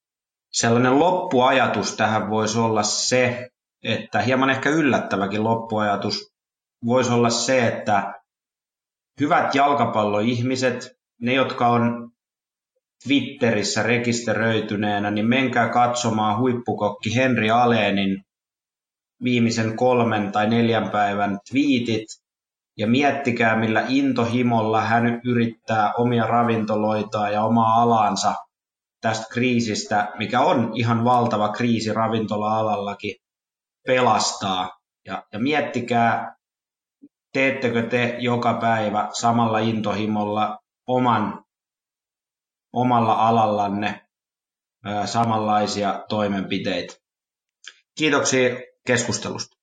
sellainen 0.51 0.99
loppuajatus 0.99 1.95
tähän 1.95 2.29
voisi 2.29 2.59
olla 2.59 2.83
se, 2.83 3.49
että 3.83 4.21
hieman 4.21 4.49
ehkä 4.49 4.69
yllättäväkin 4.69 5.43
loppuajatus 5.43 6.36
voisi 6.85 7.11
olla 7.11 7.29
se, 7.29 7.67
että 7.67 8.13
hyvät 9.19 9.55
jalkapalloihmiset, 9.55 10.97
ne 11.21 11.33
jotka 11.33 11.67
on 11.67 12.11
Twitterissä 13.03 13.83
rekisteröityneenä, 13.83 15.11
niin 15.11 15.27
menkää 15.27 15.69
katsomaan 15.69 16.39
huippukokki 16.39 17.15
Henri 17.15 17.49
Aleenin 17.51 18.23
viimeisen 19.23 19.75
kolmen 19.75 20.31
tai 20.31 20.49
neljän 20.49 20.89
päivän 20.89 21.39
twiitit 21.51 22.05
ja 22.77 22.87
miettikää, 22.87 23.55
millä 23.55 23.85
intohimolla 23.87 24.81
hän 24.81 25.21
yrittää 25.25 25.93
omia 25.97 26.27
ravintoloitaan 26.27 27.33
ja 27.33 27.43
omaa 27.43 27.81
alansa 27.81 28.35
tästä 29.01 29.25
kriisistä, 29.33 30.11
mikä 30.17 30.39
on 30.39 30.71
ihan 30.75 31.03
valtava 31.03 31.49
kriisi 31.49 31.93
ravintola-alallakin, 31.93 33.15
pelastaa. 33.87 34.79
Ja, 35.05 35.23
ja 35.33 35.39
miettikää, 35.39 36.36
teettekö 37.37 37.81
te 37.89 38.15
joka 38.19 38.53
päivä 38.53 39.09
samalla 39.13 39.59
intohimolla 39.59 40.59
oman, 40.87 41.45
omalla 42.73 43.13
alallanne 43.13 44.07
samanlaisia 45.05 46.05
toimenpiteitä. 46.09 46.93
Kiitoksia 47.97 48.49
keskustelusta. 48.87 49.56